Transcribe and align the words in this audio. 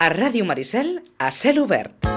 A 0.00 0.08
Ràdio 0.08 0.46
Maricel, 0.48 1.02
a 1.18 1.30
cel 1.30 1.58
obert. 1.58 2.10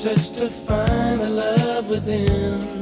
search 0.00 0.32
to 0.32 0.48
find 0.48 1.20
the 1.20 1.28
love 1.28 1.90
within. 1.90 2.79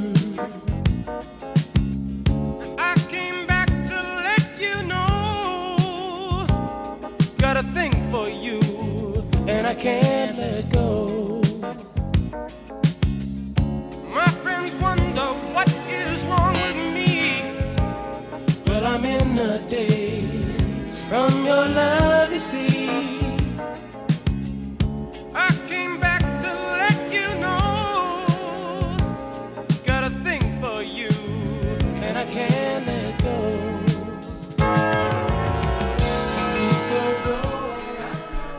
From 21.09 21.47
your 21.47 21.67
love, 21.69 22.33
you 22.33 22.39
see. 22.39 22.89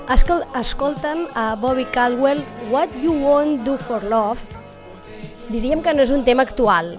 Escol 0.09 0.41
escolten 0.57 1.27
a 1.35 1.55
Bobby 1.55 1.85
Caldwell 1.85 2.41
What 2.71 2.89
You 2.97 3.13
Won't 3.13 3.61
Do 3.63 3.77
For 3.77 4.01
Love. 4.03 4.41
Diríem 5.53 5.83
que 5.85 5.93
no 5.93 6.01
és 6.01 6.09
un 6.09 6.25
tema 6.25 6.41
actual, 6.49 6.95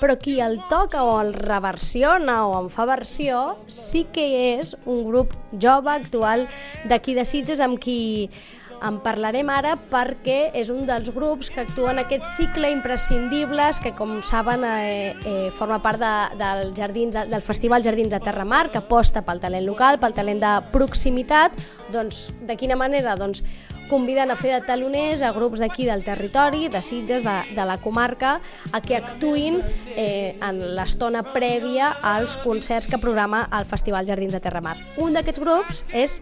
però 0.00 0.14
qui 0.18 0.38
el 0.40 0.58
toca 0.70 1.02
o 1.04 1.18
el 1.20 1.32
reversiona 1.34 2.44
o 2.46 2.54
en 2.60 2.70
fa 2.70 2.86
versió 2.88 3.58
sí 3.66 4.06
que 4.12 4.28
és 4.58 4.76
un 4.86 5.02
grup 5.08 5.34
jove 5.52 5.90
actual 5.90 6.46
d'aquí 6.88 7.16
de 7.18 7.26
Sitges 7.26 7.60
amb 7.64 7.80
qui 7.82 8.30
en 8.78 8.98
parlarem 9.02 9.48
ara 9.50 9.74
perquè 9.90 10.52
és 10.56 10.70
un 10.70 10.84
dels 10.86 11.10
grups 11.14 11.50
que 11.50 11.62
actua 11.64 11.92
en 11.92 12.02
aquest 12.02 12.26
cicle 12.28 12.70
imprescindibles 12.70 13.80
que, 13.82 13.94
com 13.98 14.18
saben, 14.22 14.64
eh, 14.64 15.14
eh, 15.26 15.48
forma 15.58 15.80
part 15.82 16.00
de, 16.02 16.12
del, 16.38 16.72
jardins, 16.76 17.18
del 17.30 17.42
Festival 17.42 17.82
Jardins 17.82 18.12
de 18.14 18.20
Terramar, 18.22 18.68
que 18.70 18.78
aposta 18.78 19.24
pel 19.26 19.42
talent 19.42 19.66
local, 19.66 19.98
pel 19.98 20.14
talent 20.14 20.42
de 20.44 20.52
proximitat. 20.74 21.58
Doncs, 21.92 22.28
de 22.46 22.56
quina 22.56 22.78
manera? 22.78 23.16
Doncs, 23.18 23.42
conviden 23.88 24.30
a 24.30 24.36
fer 24.38 24.52
de 24.54 24.60
taloners 24.66 25.22
a 25.24 25.32
grups 25.34 25.62
d'aquí 25.62 25.88
del 25.88 26.04
territori, 26.04 26.68
de 26.68 26.82
Sitges, 26.84 27.24
de, 27.26 27.36
de 27.56 27.64
la 27.66 27.78
comarca, 27.82 28.38
a 28.72 28.82
que 28.84 28.98
actuïn 28.98 29.62
eh, 29.96 30.36
en 30.44 30.60
l'estona 30.76 31.24
prèvia 31.32 31.94
als 32.02 32.36
concerts 32.44 32.86
que 32.88 33.00
programa 33.02 33.46
el 33.58 33.66
Festival 33.66 34.06
Jardins 34.06 34.36
de 34.36 34.42
Terramar. 34.44 34.76
Un 35.00 35.16
d'aquests 35.16 35.42
grups 35.42 35.82
és 35.96 36.20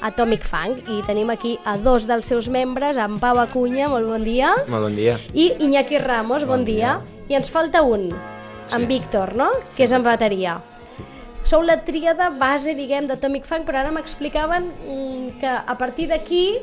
Atomic 0.00 0.44
Funk 0.48 0.88
i 0.88 1.02
tenim 1.06 1.30
aquí 1.32 1.58
a 1.68 1.76
dos 1.76 2.06
dels 2.08 2.24
seus 2.24 2.48
membres, 2.48 2.96
en 2.96 3.18
Pau 3.20 3.38
Acunya, 3.40 3.88
molt 3.92 4.08
bon 4.08 4.24
dia. 4.24 4.54
Molt 4.68 4.88
bon 4.88 4.96
dia. 4.96 5.18
I 5.34 5.52
Iñaki 5.60 6.00
Ramos, 6.00 6.46
bon, 6.46 6.60
bon 6.60 6.64
dia. 6.64 6.98
dia. 7.00 7.26
I 7.30 7.38
ens 7.38 7.50
falta 7.52 7.82
un, 7.82 8.10
sí. 8.10 8.74
en 8.76 8.88
Víctor, 8.88 9.34
no? 9.36 9.50
Que 9.76 9.84
és 9.84 9.92
en 9.92 10.02
bateria. 10.06 10.58
Sí. 10.90 11.04
Sou 11.44 11.62
la 11.62 11.80
tríada 11.84 12.30
base, 12.30 12.74
diguem, 12.74 13.06
d'Atomic 13.10 13.46
Funk, 13.48 13.68
però 13.68 13.84
ara 13.84 13.92
m'explicaven 13.94 14.70
mm, 14.70 15.40
que 15.40 15.52
a 15.52 15.76
partir 15.78 16.08
d'aquí 16.10 16.60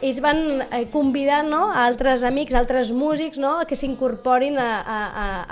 ells 0.00 0.20
van 0.22 0.62
eh, 0.62 0.84
convidar 0.92 1.42
no, 1.46 1.68
a 1.72 1.86
altres 1.86 2.24
amics, 2.24 2.54
altres 2.54 2.92
músics, 2.94 3.38
no, 3.42 3.56
que 3.68 3.78
s'incorporin 3.78 4.58
a, 4.62 4.70
a, 4.82 4.98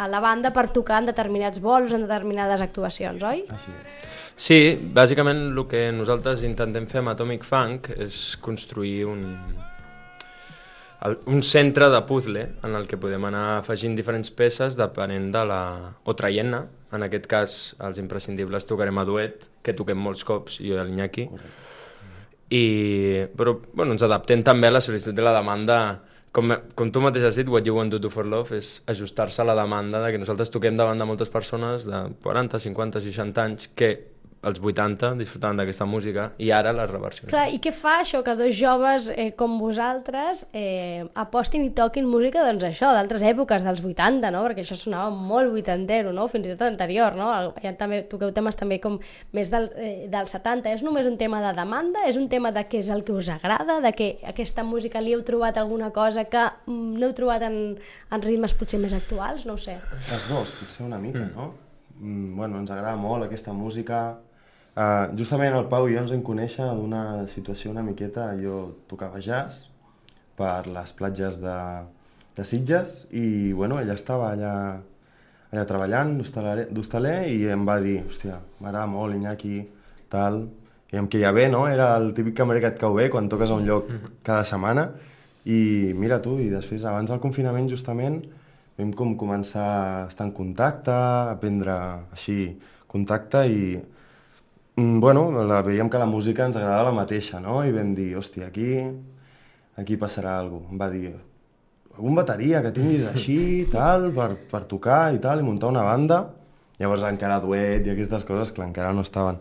a 0.04 0.08
la 0.10 0.20
banda 0.22 0.52
per 0.54 0.68
tocar 0.74 1.02
en 1.02 1.10
determinats 1.10 1.62
vols, 1.62 1.94
en 1.96 2.06
determinades 2.06 2.62
actuacions, 2.62 3.22
oi? 3.26 3.42
Així 3.46 3.74
és. 3.74 4.12
Sí, 4.36 4.58
bàsicament 4.92 5.38
el 5.48 5.62
que 5.64 5.86
nosaltres 5.96 6.42
intentem 6.44 6.84
fer 6.90 7.00
amb 7.00 7.14
Atomic 7.14 7.44
Funk 7.48 7.88
és 7.96 8.36
construir 8.44 9.06
un, 9.08 9.22
un 11.32 11.40
centre 11.40 11.88
de 11.88 12.02
puzzle 12.04 12.42
en 12.60 12.76
el 12.76 12.84
que 12.90 12.98
podem 13.00 13.24
anar 13.24 13.62
afegint 13.62 13.96
diferents 13.96 14.28
peces 14.28 14.76
depenent 14.76 15.30
de 15.32 15.44
la... 15.48 15.62
o 16.04 16.12
traient-ne. 16.12 16.66
En 16.92 17.02
aquest 17.08 17.24
cas, 17.32 17.54
els 17.82 17.96
imprescindibles 17.98 18.68
tocarem 18.68 19.00
a 19.00 19.06
duet, 19.08 19.48
que 19.64 19.74
toquem 19.76 19.98
molts 19.98 20.22
cops, 20.28 20.60
jo 20.60 20.76
i 20.76 20.84
l'Iñaki. 20.84 21.30
I, 22.50 23.26
però 23.34 23.56
bueno, 23.74 23.96
ens 23.96 24.04
adaptem 24.06 24.44
també 24.46 24.68
a 24.68 24.76
la 24.76 24.82
sol·licitud 24.84 25.16
de 25.16 25.24
la 25.24 25.34
demanda. 25.34 25.78
Com, 26.36 26.52
com 26.76 26.90
tu 26.92 27.00
mateix 27.00 27.24
has 27.24 27.38
dit, 27.40 27.48
What 27.48 27.66
You 27.66 27.74
Want 27.78 27.94
to 27.94 28.00
Do 28.02 28.10
for 28.12 28.28
Love 28.28 28.58
és 28.58 28.82
ajustar-se 28.92 29.40
a 29.42 29.46
la 29.48 29.56
demanda 29.56 30.02
de 30.04 30.12
que 30.12 30.20
nosaltres 30.20 30.52
toquem 30.52 30.76
davant 30.76 31.00
de 31.00 31.06
moltes 31.08 31.32
persones 31.32 31.86
de 31.88 32.02
40, 32.22 32.60
50, 32.60 33.00
60 33.00 33.46
anys 33.46 33.70
que 33.74 33.90
als 34.46 34.60
80 34.62 35.14
disfrutant 35.18 35.58
d'aquesta 35.58 35.86
música 35.88 36.28
i 36.42 36.52
ara 36.54 36.72
la 36.76 36.86
reversió. 36.86 37.26
Clar, 37.30 37.48
i 37.50 37.58
què 37.62 37.72
fa 37.74 37.98
això 38.02 38.22
que 38.26 38.36
dos 38.38 38.54
joves 38.54 39.08
eh, 39.10 39.32
com 39.38 39.58
vosaltres 39.58 40.44
eh, 40.52 41.02
apostin 41.18 41.66
i 41.66 41.72
toquin 41.74 42.06
música 42.08 42.44
doncs 42.46 42.66
això, 42.68 42.92
d'altres 42.94 43.24
èpoques, 43.26 43.64
dels 43.66 43.82
80, 43.82 44.30
no? 44.34 44.44
Perquè 44.46 44.62
això 44.62 44.78
sonava 44.78 45.10
molt 45.10 45.50
vuitantero, 45.54 46.14
no? 46.14 46.28
Fins 46.30 46.46
i 46.46 46.54
tot 46.54 46.66
anterior, 46.68 47.18
no? 47.18 47.30
Ja 47.62 47.74
també 47.78 48.04
toqueu 48.10 48.30
temes 48.36 48.58
també 48.58 48.78
com 48.82 49.00
més 49.36 49.50
del, 49.52 49.68
eh, 49.74 50.06
del 50.12 50.30
70. 50.30 50.76
És 50.76 50.86
només 50.86 51.10
un 51.10 51.18
tema 51.18 51.42
de 51.42 51.52
demanda? 51.58 52.06
És 52.06 52.20
un 52.20 52.30
tema 52.32 52.54
de 52.54 52.66
què 52.70 52.84
és 52.84 52.92
el 52.94 53.02
que 53.06 53.16
us 53.16 53.30
agrada? 53.32 53.80
De 53.82 53.92
que 53.96 54.12
aquesta 54.30 54.64
música 54.66 55.02
li 55.02 55.16
heu 55.16 55.26
trobat 55.26 55.58
alguna 55.58 55.90
cosa 55.90 56.26
que 56.30 56.46
mm, 56.66 56.96
no 57.00 57.10
heu 57.10 57.18
trobat 57.18 57.46
en, 57.50 57.60
en 58.12 58.26
ritmes 58.26 58.54
potser 58.54 58.80
més 58.82 58.94
actuals? 58.94 59.46
No 59.46 59.58
ho 59.58 59.60
sé. 59.60 59.80
Les 60.10 60.30
dos, 60.30 60.54
potser 60.60 60.86
una 60.86 61.02
mica, 61.02 61.26
mm. 61.26 61.34
no? 61.34 61.54
Mm, 61.98 62.36
bueno, 62.36 62.60
ens 62.60 62.70
agrada 62.70 62.96
molt 63.00 63.24
aquesta 63.24 63.54
música, 63.56 64.18
Uh, 64.76 65.08
justament 65.16 65.54
el 65.56 65.70
Pau 65.70 65.86
i 65.88 65.94
jo 65.94 66.02
ens 66.02 66.12
en 66.12 66.20
conèixer 66.20 66.66
d'una 66.76 67.24
situació 67.32 67.70
una 67.70 67.84
miqueta, 67.84 68.28
jo 68.36 68.74
tocava 68.90 69.22
jazz 69.24 69.70
per 70.36 70.66
les 70.68 70.92
platges 70.98 71.38
de, 71.40 71.54
de 72.36 72.44
Sitges 72.44 73.06
i 73.16 73.54
bueno, 73.56 73.78
ella 73.80 73.96
estava 73.96 74.28
allà, 74.34 74.52
allà 75.48 75.64
treballant 75.64 76.12
d'hostaler 76.20 77.16
i 77.32 77.46
em 77.54 77.64
va 77.64 77.78
dir, 77.80 78.02
hòstia, 78.04 78.36
m'agrada 78.60 78.84
molt 78.92 79.16
Iñaki, 79.16 79.62
tal, 80.12 80.42
i 80.92 81.00
amb 81.00 81.08
que 81.10 81.24
ja 81.24 81.32
ve, 81.32 81.48
no? 81.48 81.64
Era 81.72 81.94
el 81.96 82.12
típic 82.14 82.36
cambrer 82.36 82.60
que 82.60 82.74
et 82.74 82.78
cau 82.80 83.00
bé 83.00 83.08
quan 83.10 83.32
toques 83.32 83.50
a 83.50 83.56
un 83.56 83.64
lloc 83.64 83.88
mhm. 83.88 84.20
cada 84.28 84.44
setmana 84.44 84.90
i 85.48 85.94
mira 85.96 86.20
tu, 86.20 86.36
i 86.42 86.52
després 86.52 86.84
abans 86.84 87.08
del 87.08 87.22
confinament 87.24 87.72
justament 87.72 88.20
vam 88.76 88.92
com 88.92 89.16
començar 89.16 89.66
a 89.66 90.06
estar 90.10 90.28
en 90.28 90.36
contacte, 90.36 90.92
a 90.92 91.36
prendre 91.40 91.74
així 92.12 92.58
contacte 92.86 93.46
i 93.48 93.60
bueno, 94.76 95.30
la, 95.44 95.62
veiem 95.62 95.88
que 95.88 95.98
la 95.98 96.06
música 96.06 96.44
ens 96.44 96.56
agrada 96.56 96.84
la 96.84 96.92
mateixa, 96.92 97.40
no? 97.40 97.62
I 97.64 97.72
vam 97.72 97.94
dir, 97.96 98.10
hòstia, 98.18 98.50
aquí, 98.50 98.76
aquí 99.80 99.96
passarà 99.96 100.38
alguna 100.38 100.66
cosa. 100.66 100.72
Em 100.74 100.80
va 100.82 100.88
dir, 100.92 101.12
algun 101.96 102.18
bateria 102.18 102.60
que 102.62 102.74
tinguis 102.76 103.06
així, 103.08 103.38
tal, 103.72 104.10
per, 104.12 104.34
per 104.50 104.64
tocar 104.68 105.14
i 105.16 105.20
tal, 105.22 105.40
i 105.40 105.46
muntar 105.46 105.72
una 105.72 105.84
banda. 105.86 106.26
Llavors 106.76 107.06
encara 107.08 107.40
duet 107.40 107.86
i 107.88 107.94
aquestes 107.94 108.26
coses, 108.28 108.52
clar, 108.52 108.68
encara 108.68 108.92
no 108.92 109.04
estaven. 109.06 109.40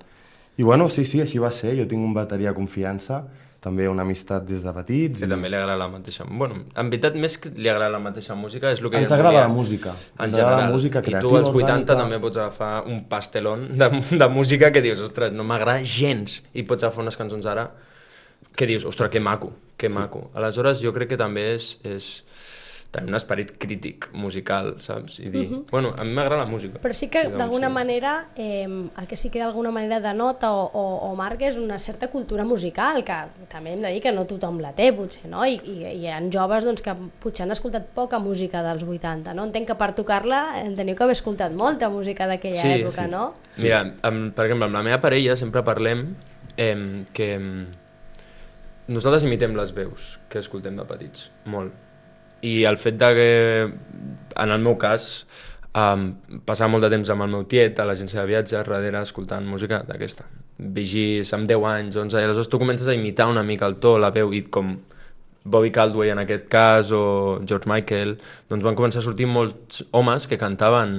I 0.56 0.63
bueno, 0.63 0.88
sí, 0.88 1.03
sí, 1.03 1.19
així 1.19 1.41
va 1.44 1.51
ser. 1.51 1.75
Jo 1.75 1.88
tinc 1.91 2.00
un 2.00 2.16
bateria 2.16 2.56
confiança 2.56 3.25
també 3.65 3.87
una 3.89 4.03
amistat 4.05 4.45
des 4.45 4.61
de 4.61 4.71
petits. 4.75 5.23
Que 5.23 5.25
i... 5.25 5.31
també 5.31 5.49
li 5.49 5.57
agrada 5.57 5.77
la 5.79 5.87
mateixa... 5.89 6.27
Bueno, 6.29 6.59
en 6.77 6.91
veritat, 6.93 7.15
més 7.17 7.37
que 7.41 7.49
li 7.57 7.71
agrada 7.71 7.95
la 7.95 8.01
mateixa 8.03 8.37
música, 8.37 8.69
és 8.75 8.83
el 8.83 8.91
que... 8.93 9.01
Ens 9.01 9.13
agrada 9.15 9.41
la 9.47 9.49
música. 9.49 9.95
En 10.19 10.27
Ens 10.27 10.37
general. 10.37 10.59
la 10.61 10.69
música 10.69 11.01
creativa. 11.01 11.23
I 11.23 11.25
tu 11.25 11.39
als 11.39 11.49
80 11.49 11.65
orgànica. 11.65 11.97
també 12.03 12.19
pots 12.21 12.41
agafar 12.43 12.71
un 12.85 13.01
pastelón 13.09 13.65
de, 13.79 13.89
de 14.21 14.29
música 14.29 14.69
que 14.75 14.85
dius, 14.85 15.01
ostres, 15.07 15.33
no 15.33 15.47
m'agrada 15.49 15.81
gens, 15.81 16.43
i 16.53 16.65
pots 16.69 16.85
agafar 16.85 17.07
unes 17.07 17.17
cançons 17.17 17.50
ara 17.50 17.71
que 18.56 18.69
dius, 18.69 18.85
ostres, 18.85 19.09
que 19.12 19.19
maco, 19.19 19.50
que 19.81 19.89
sí. 19.89 19.95
maco. 19.97 20.27
Aleshores, 20.38 20.83
jo 20.85 20.94
crec 20.94 21.15
que 21.15 21.19
també 21.19 21.50
és, 21.56 21.71
és 21.83 22.11
tenir 22.95 23.12
un 23.12 23.18
esperit 23.19 23.53
crític 23.59 24.07
musical, 24.15 24.75
saps? 24.83 25.19
I 25.19 25.30
dir, 25.30 25.45
uh 25.45 25.50
mhm. 25.50 25.59
-huh. 25.59 25.71
bueno, 25.71 25.94
a 25.97 26.03
mi 26.03 26.13
m'agrada 26.13 26.44
la 26.44 26.50
música. 26.50 26.80
Però 26.80 26.94
sí 26.94 27.09
que 27.09 27.21
sí, 27.21 27.31
d'alguna 27.38 27.68
sí. 27.68 27.74
manera, 27.74 28.27
eh, 28.36 28.63
el 28.63 29.07
que 29.07 29.18
sí 29.18 29.30
que 29.30 29.39
d'alguna 29.39 29.71
manera 29.71 30.00
denota 30.00 30.51
o, 30.53 30.63
o, 30.74 31.12
o 31.12 31.15
marca 31.15 31.47
és 31.47 31.57
una 31.57 31.80
certa 31.80 32.07
cultura 32.07 32.44
musical, 32.45 33.03
que 33.03 33.18
també 33.47 33.74
hem 33.74 33.81
de 33.81 33.89
dir 33.89 34.01
que 34.01 34.12
no 34.12 34.25
tothom 34.25 34.59
la 34.59 34.74
té, 34.74 34.92
potser, 34.94 35.27
no? 35.30 35.45
I, 35.45 35.59
i, 35.63 35.83
i 35.83 36.06
hi 36.06 36.07
ha 36.07 36.21
joves 36.31 36.65
doncs, 36.65 36.81
que 36.81 36.95
potser 37.19 37.44
han 37.44 37.51
escoltat 37.51 37.86
poca 37.94 38.19
música 38.19 38.63
dels 38.63 38.83
80, 38.83 39.33
no? 39.33 39.44
Entenc 39.44 39.68
que 39.68 39.75
per 39.75 39.94
tocar-la 39.94 40.63
teniu 40.75 40.95
que 40.95 41.03
haver 41.03 41.15
escoltat 41.15 41.51
molta 41.51 41.89
música 41.89 42.27
d'aquella 42.27 42.62
sí, 42.62 42.81
època, 42.81 43.06
sí. 43.06 43.12
no? 43.12 43.33
Mira, 43.57 43.81
amb, 44.01 44.33
per 44.36 44.45
exemple, 44.45 44.65
amb 44.65 44.75
la 44.75 44.83
meva 44.83 45.01
parella 45.01 45.36
sempre 45.36 45.63
parlem 45.63 46.15
eh, 46.57 47.03
que 47.13 47.30
nosaltres 48.88 49.25
imitem 49.25 49.56
les 49.57 49.74
veus 49.74 50.19
que 50.30 50.39
escoltem 50.39 50.75
de 50.77 50.86
petits, 50.86 51.30
molt 51.45 51.84
i 52.41 52.63
el 52.65 52.77
fet 52.77 52.97
de 52.99 53.11
que, 53.17 53.29
en 54.35 54.51
el 54.51 54.63
meu 54.63 54.75
cas, 54.81 55.25
um, 55.75 56.09
passava 56.47 56.71
molt 56.71 56.87
de 56.87 56.91
temps 56.93 57.11
amb 57.13 57.25
el 57.25 57.31
meu 57.35 57.45
tiet 57.49 57.79
a 57.79 57.85
l'agència 57.87 58.21
de 58.21 58.27
viatges, 58.31 58.57
darrere, 58.57 59.03
escoltant 59.03 59.45
música 59.47 59.83
d'aquesta. 59.87 60.27
Vigis 60.75 61.33
amb 61.35 61.49
10 61.49 61.69
anys, 61.71 61.95
11, 61.99 62.19
i 62.19 62.27
aleshores 62.27 62.51
tu 62.51 62.59
comences 62.61 62.87
a 62.87 62.95
imitar 62.95 63.27
una 63.31 63.43
mica 63.43 63.67
el 63.67 63.79
to, 63.83 63.97
la 63.99 64.11
veu, 64.15 64.33
i 64.33 64.45
com 64.47 64.75
Bobby 65.45 65.69
Caldwell 65.69 66.09
en 66.09 66.19
aquest 66.24 66.47
cas 66.50 66.89
o 66.92 67.39
George 67.45 67.69
Michael, 67.69 68.15
doncs 68.50 68.65
van 68.65 68.74
començar 68.77 69.03
a 69.03 69.06
sortir 69.06 69.27
molts 69.30 69.83
homes 69.94 70.25
que 70.25 70.39
cantaven 70.42 70.95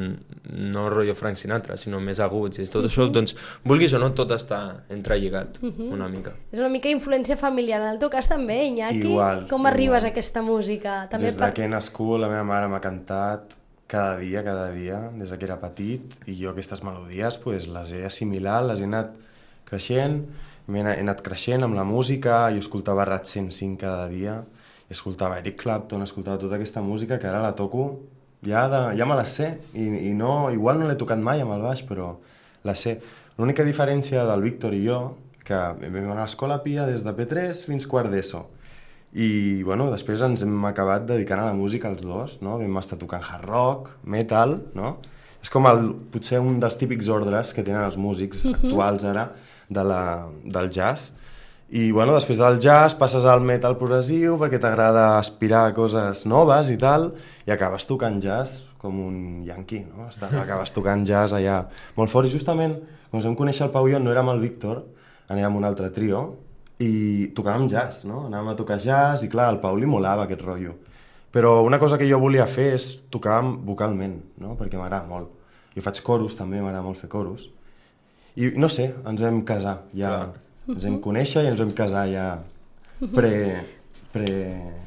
no 0.47 0.85
rotllo 0.93 1.17
Frank 1.19 1.41
Sinatra, 1.41 1.75
sinó 1.77 1.99
més 1.99 2.21
aguts 2.23 2.63
i 2.63 2.69
tot 2.71 2.87
això, 2.87 3.09
doncs, 3.11 3.35
vulguis 3.67 3.93
o 3.99 4.01
no, 4.03 4.13
tot 4.15 4.31
està 4.37 4.61
entrelligat 4.95 5.59
una 5.67 6.07
mica. 6.09 6.37
És 6.55 6.63
una 6.63 6.71
mica 6.71 6.89
influència 6.95 7.35
familiar. 7.37 7.83
En 7.83 7.97
el 7.97 7.99
teu 7.99 8.11
cas 8.13 8.31
també, 8.31 8.61
Iñaki? 8.71 9.03
Igual, 9.11 9.45
Com 9.51 9.67
igual. 9.67 9.73
arribes 9.75 10.07
a 10.07 10.15
aquesta 10.15 10.43
música? 10.47 10.99
També 11.11 11.27
Des 11.33 11.39
de 11.43 11.53
que 11.53 11.67
he 11.67 11.69
nascut, 11.69 12.21
la 12.23 12.31
meva 12.31 12.47
mare 12.47 12.71
m'ha 12.71 12.81
cantat 12.81 13.59
cada 13.91 14.17
dia, 14.19 14.43
cada 14.47 14.71
dia, 14.71 15.11
des 15.19 15.31
de 15.31 15.39
que 15.39 15.47
era 15.47 15.59
petit, 15.63 16.15
i 16.27 16.39
jo 16.39 16.51
aquestes 16.55 16.83
melodies 16.87 17.39
pues, 17.43 17.67
les 17.67 17.91
he 17.95 18.05
assimilat, 18.07 18.65
les 18.71 18.81
he 18.83 18.87
anat 18.87 19.13
creixent, 19.67 20.23
he 20.75 20.83
anat 20.83 21.23
creixent 21.23 21.63
amb 21.63 21.77
la 21.79 21.85
música, 21.87 22.47
jo 22.55 22.63
escoltava 22.63 23.05
Rat 23.07 23.29
105 23.31 23.79
cada 23.81 24.09
dia, 24.11 24.41
escoltava 24.91 25.39
Eric 25.39 25.61
Clapton, 25.63 26.03
escoltava 26.03 26.41
tota 26.43 26.57
aquesta 26.57 26.83
música 26.83 27.19
que 27.19 27.29
ara 27.31 27.43
la 27.43 27.55
toco, 27.55 27.87
ja, 28.47 28.67
de, 28.71 28.81
ja 28.99 29.07
me 29.07 29.15
la 29.19 29.27
sé, 29.27 29.53
i, 29.75 29.87
i 30.11 30.15
no, 30.15 30.51
igual 30.55 30.81
no 30.81 30.89
l'he 30.89 30.99
tocat 30.99 31.23
mai 31.23 31.43
amb 31.43 31.55
el 31.55 31.63
baix, 31.63 31.85
però 31.87 32.17
la 32.67 32.75
sé. 32.75 32.99
L'única 33.39 33.65
diferència 33.67 34.25
del 34.27 34.43
Víctor 34.43 34.75
i 34.75 34.83
jo, 34.87 35.01
que 35.47 35.55
vam 35.55 36.03
anar 36.03 36.21
a 36.21 36.27
l'escola 36.27 36.59
Pia 36.65 36.87
des 36.89 37.07
de 37.07 37.15
P3 37.15 37.63
fins 37.67 37.87
quart 37.87 38.11
d'ESO, 38.11 38.43
i 39.17 39.63
bueno, 39.65 39.87
després 39.89 40.21
ens 40.27 40.43
hem 40.45 40.65
acabat 40.69 41.07
dedicant 41.09 41.41
a 41.41 41.47
la 41.49 41.57
música 41.57 41.89
els 41.89 42.03
dos, 42.05 42.41
no? 42.45 42.59
Vam 42.61 42.81
estar 42.83 42.99
tocant 43.01 43.23
hard 43.25 43.47
rock, 43.49 43.93
metal, 44.05 44.59
no? 44.77 44.97
És 45.43 45.51
com 45.53 45.67
el, 45.71 45.93
potser 46.13 46.41
un 46.43 46.59
dels 46.63 46.77
típics 46.81 47.09
ordres 47.13 47.53
que 47.55 47.63
tenen 47.67 47.85
els 47.87 47.97
músics 48.01 48.45
actuals 48.51 49.05
ara 49.07 49.29
de 49.69 49.85
la, 49.85 50.01
del 50.45 50.71
jazz. 50.75 51.13
I 51.71 51.89
bueno, 51.91 52.15
després 52.15 52.39
del 52.39 52.61
jazz 52.63 52.95
passes 52.95 53.25
al 53.27 53.41
metal 53.43 53.75
progressiu 53.79 54.37
perquè 54.39 54.61
t'agrada 54.63 55.17
aspirar 55.19 55.65
a 55.67 55.75
coses 55.75 56.25
noves 56.31 56.71
i 56.71 56.77
tal, 56.79 57.09
i 57.47 57.51
acabes 57.51 57.87
tocant 57.89 58.21
jazz 58.23 58.61
com 58.79 59.01
un 59.03 59.17
yanqui, 59.47 59.81
no? 59.91 60.07
Està- 60.13 60.31
Acabes 60.43 60.71
tocant 60.71 61.03
jazz 61.07 61.35
allà 61.35 61.65
molt 61.97 62.11
fort. 62.13 62.29
I 62.29 62.31
justament, 62.31 62.77
quan 63.11 63.23
vam 63.25 63.35
conèixer 63.39 63.65
al 63.67 63.73
Pau 63.75 63.89
i 63.89 63.97
jo, 63.97 63.99
no 63.99 64.13
érem 64.15 64.29
el 64.31 64.39
Víctor, 64.45 64.85
anàvem 65.27 65.49
amb 65.49 65.59
un 65.59 65.65
altre 65.67 65.91
trio, 65.91 66.21
i 66.79 67.33
tocàvem 67.35 67.67
jazz, 67.73 68.05
no? 68.07 68.27
Anàvem 68.29 68.53
a 68.53 68.55
tocar 68.59 68.79
jazz 68.79 69.25
i 69.27 69.29
clar, 69.33 69.49
al 69.51 69.59
Pau 69.63 69.75
li 69.75 69.87
molava 69.91 70.29
aquest 70.29 70.43
rotllo. 70.47 70.77
Però 71.37 71.61
una 71.67 71.77
cosa 71.79 71.99
que 72.01 72.09
jo 72.09 72.17
volia 72.17 72.47
fer 72.49 72.71
és 72.79 72.89
tocar 73.13 73.43
vocalment, 73.45 74.17
no? 74.41 74.55
Perquè 74.57 74.81
m'agrada 74.81 75.05
molt. 75.11 75.29
Jo 75.77 75.85
faig 75.85 76.01
coros 76.01 76.39
també, 76.39 76.63
m'agrada 76.65 76.81
molt 76.87 76.97
fer 76.97 77.11
coros. 77.13 77.51
I 78.41 78.55
no 78.57 78.71
sé, 78.73 78.95
ens 79.05 79.21
vam 79.21 79.43
casar, 79.45 79.83
ja... 79.93 80.15
Clar. 80.17 80.43
Ens 80.67 80.83
vam 80.83 80.97
conèixer 80.99 81.45
i 81.45 81.51
ens 81.53 81.61
vam 81.61 81.71
casar 81.77 82.07
ja 82.11 82.25
pre... 83.15 83.35
pre... 84.15 84.33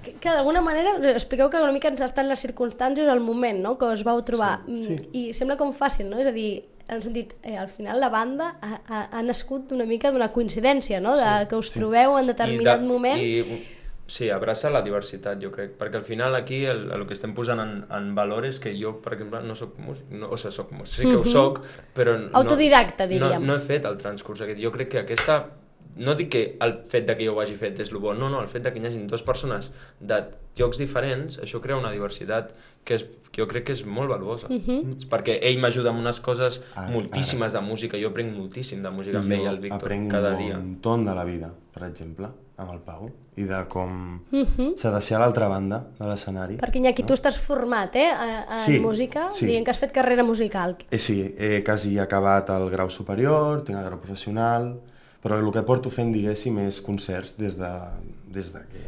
Que, 0.03 0.15
que 0.19 0.33
d'alguna 0.33 0.59
manera, 0.65 0.97
expliqueu 1.13 1.51
que 1.53 1.61
una 1.61 1.71
mica 1.71 1.87
ens 1.93 2.01
ha 2.01 2.09
estat 2.09 2.27
les 2.27 2.41
circumstàncies 2.41 3.07
el 3.13 3.21
moment 3.23 3.61
no? 3.63 3.77
que 3.79 3.93
us 3.93 4.03
vau 4.03 4.19
trobar. 4.25 4.57
Sí, 4.65 4.81
sí. 4.89 4.97
Mm, 4.97 5.13
I 5.15 5.23
sembla 5.37 5.55
com 5.61 5.71
fàcil, 5.77 6.09
no? 6.09 6.19
És 6.19 6.27
a 6.27 6.33
dir, 6.35 6.49
en 6.89 6.97
el 6.97 7.05
sentit, 7.05 7.37
eh, 7.43 7.55
al 7.61 7.69
final 7.69 8.01
la 8.01 8.09
banda 8.09 8.55
ha, 8.59 8.79
ha, 8.89 9.03
ha 9.13 9.21
nascut 9.23 9.71
una 9.77 9.85
mica 9.85 10.11
d'una 10.11 10.33
coincidència, 10.33 10.99
no? 10.99 11.13
De 11.15 11.45
que 11.47 11.61
us 11.61 11.69
sí. 11.71 11.77
trobeu 11.77 12.17
en 12.17 12.33
determinat 12.33 12.81
de- 12.81 12.89
moment. 12.89 13.21
I, 13.21 13.61
sí, 14.09 14.29
abraça 14.33 14.71
la 14.73 14.81
diversitat, 14.85 15.39
jo 15.41 15.51
crec, 15.53 15.75
perquè 15.79 15.99
al 16.01 16.05
final 16.07 16.35
aquí 16.35 16.63
el, 16.65 16.87
el 16.95 17.05
que 17.07 17.15
estem 17.15 17.35
posant 17.37 17.61
en, 17.63 17.73
en 17.95 18.11
valor 18.17 18.47
és 18.49 18.59
que 18.61 18.73
jo, 18.75 18.95
per 19.03 19.13
exemple, 19.15 19.41
no 19.45 19.55
sóc 19.55 19.77
músic, 19.79 20.09
no, 20.11 20.31
o 20.33 20.39
sigui, 20.39 20.55
soc 20.55 20.73
músic, 20.75 20.95
sí 20.97 21.07
que 21.07 21.15
ho 21.19 21.23
soc, 21.25 21.61
però... 21.95 22.17
No, 22.19 22.33
Autodidacta, 22.41 23.07
diríem. 23.09 23.45
No, 23.45 23.53
no 23.53 23.59
he 23.59 23.63
fet 23.63 23.85
el 23.89 23.99
transcurs 24.01 24.41
aquest. 24.45 24.61
Jo 24.63 24.73
crec 24.75 24.91
que 24.95 25.03
aquesta... 25.05 25.43
No 25.99 26.13
dic 26.15 26.29
que 26.31 26.41
el 26.63 26.73
fet 26.87 27.05
de 27.09 27.15
que 27.19 27.25
jo 27.27 27.33
ho 27.35 27.41
hagi 27.43 27.57
fet 27.59 27.79
és 27.83 27.89
el 27.91 27.97
bo, 27.99 28.13
no, 28.15 28.29
no, 28.31 28.39
el 28.41 28.47
fet 28.47 28.63
de 28.63 28.71
que 28.71 28.79
hi 28.79 28.85
hagi 28.87 29.01
dues 29.09 29.21
persones 29.27 29.71
de 29.99 30.21
llocs 30.55 30.77
diferents, 30.79 31.39
això 31.43 31.59
crea 31.61 31.75
una 31.77 31.91
diversitat 31.91 32.53
que 32.87 32.95
és, 32.95 33.03
jo 33.35 33.45
crec 33.47 33.65
que 33.67 33.73
és 33.75 33.83
molt 33.85 34.09
valuosa. 34.09 34.47
Perquè 35.11 35.37
ell 35.43 35.59
m'ajuda 35.59 35.91
amb 35.91 35.99
unes 35.99 36.19
coses 36.23 36.61
Ara, 36.73 36.89
moltíssimes 36.93 37.53
de 37.53 37.61
música, 37.61 37.99
jo 37.99 38.09
aprenc 38.13 38.31
moltíssim 38.35 38.81
de 38.83 38.91
música 38.95 39.19
amb 39.19 39.31
ell 39.35 39.43
i 39.43 39.49
el 39.51 39.59
Víctor 39.59 39.83
aprenc 39.83 40.11
cada 40.11 40.31
un 40.35 40.37
dia. 40.37 40.57
muntó 40.57 40.97
de 40.97 41.15
la 41.15 41.23
vida, 41.25 41.51
per 41.73 41.83
exemple, 41.89 42.27
amb 42.59 42.71
el 42.73 42.79
Pau, 42.83 43.09
i 43.39 43.43
de 43.47 43.59
com 43.71 44.21
s'ha 44.77 44.91
de 44.91 45.01
ser 45.01 45.15
a 45.15 45.19
l'altra 45.19 45.47
banda 45.47 45.81
de 45.99 46.05
l'escenari. 46.07 46.57
Perquè, 46.59 46.79
Iñaki, 46.81 47.03
tu 47.07 47.13
estàs 47.13 47.37
format, 47.39 47.95
eh, 47.95 48.07
a- 48.11 48.45
en 48.51 48.57
Sí, 48.65 48.79
música, 48.79 49.29
sí. 49.31 49.45
dient 49.47 49.63
que 49.65 49.71
has 49.71 49.79
fet 49.79 49.91
carrera 49.91 50.23
musical. 50.23 50.75
Eh, 50.91 50.97
sí, 50.97 51.35
he 51.37 51.63
quasi 51.63 51.97
acabat 51.99 52.49
el 52.49 52.69
grau 52.69 52.89
superior, 52.89 53.63
tinc 53.63 53.77
el 53.77 53.85
grau 53.85 53.99
professional, 53.99 54.79
però 55.23 55.39
el 55.39 55.51
que 55.51 55.63
porto 55.67 55.91
fent, 55.91 56.13
diguéssim, 56.15 56.57
és 56.63 56.79
concerts 56.83 57.35
des 57.39 57.57
de, 57.59 57.69
des 58.31 58.51
de 58.55 58.61
que, 58.71 58.83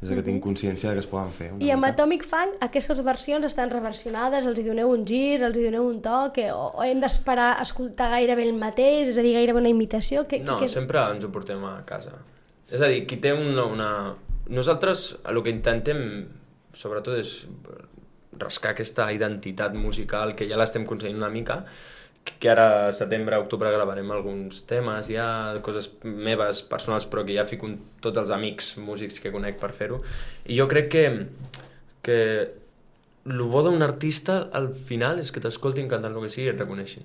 des 0.00 0.10
de 0.10 0.16
que 0.16 0.24
tinc 0.26 0.42
consciència 0.44 0.90
de 0.90 0.98
que 0.98 1.04
es 1.04 1.08
poden 1.10 1.32
fer. 1.36 1.50
una 1.52 1.64
I 1.64 1.72
amb 1.74 1.84
mica. 1.84 1.92
Atomic 1.92 2.24
Funk 2.28 2.56
aquestes 2.64 3.02
versions 3.04 3.44
estan 3.48 3.72
reversionades, 3.72 4.48
els 4.48 4.60
hi 4.60 4.66
doneu 4.66 4.92
un 4.94 5.04
gir, 5.08 5.42
els 5.42 5.58
hi 5.58 5.66
doneu 5.68 5.88
un 5.88 6.00
toc, 6.04 6.40
eh, 6.40 6.50
o, 6.52 6.70
o 6.72 6.86
hem 6.86 7.02
d'esperar 7.04 7.50
a 7.58 7.66
escoltar 7.66 8.10
gairebé 8.16 8.48
el 8.48 8.56
mateix, 8.60 9.12
és 9.12 9.18
a 9.20 9.26
dir, 9.26 9.34
gairebé 9.36 9.60
una 9.60 9.72
imitació? 9.72 10.24
Que, 10.28 10.40
No, 10.44 10.58
que, 10.62 10.70
sempre 10.72 11.02
ens 11.12 11.24
ho 11.24 11.32
portem 11.34 11.64
a 11.68 11.76
casa. 11.88 12.16
És 12.70 12.80
a 12.80 12.88
dir, 12.88 13.04
qui 13.08 13.20
té 13.20 13.34
una... 13.36 13.68
una... 13.68 13.90
Nosaltres 14.44 15.06
el 15.24 15.38
que 15.40 15.48
intentem, 15.48 16.00
sobretot, 16.76 17.16
és 17.16 17.46
rascar 18.36 18.74
aquesta 18.74 19.06
identitat 19.14 19.72
musical 19.78 20.34
que 20.36 20.48
ja 20.50 20.58
l'estem 20.60 20.84
aconseguint 20.84 21.16
una 21.16 21.30
mica, 21.32 21.62
que 22.24 22.50
ara 22.50 22.88
a 22.88 22.92
setembre, 22.96 23.36
octubre 23.36 23.70
gravarem 23.72 24.10
alguns 24.12 24.62
temes, 24.68 25.08
ja 25.12 25.58
coses 25.64 25.90
meves, 26.04 26.62
personals, 26.68 27.06
però 27.08 27.24
que 27.24 27.36
ja 27.36 27.44
fico 27.48 27.68
tots 28.04 28.20
els 28.22 28.32
amics 28.32 28.74
músics 28.80 29.20
que 29.20 29.32
conec 29.32 29.60
per 29.60 29.72
fer-ho. 29.76 30.00
I 30.48 30.58
jo 30.58 30.68
crec 30.70 30.88
que, 30.92 31.04
que 32.04 32.18
el 33.24 33.42
bo 33.48 33.62
d'un 33.64 33.84
artista 33.84 34.48
al 34.52 34.72
final 34.74 35.20
és 35.20 35.32
que 35.32 35.40
t'escoltin 35.44 35.88
cantant 35.88 36.16
el 36.16 36.24
que 36.24 36.32
sigui 36.32 36.48
i 36.50 36.54
et 36.54 36.60
reconeixin. 36.60 37.04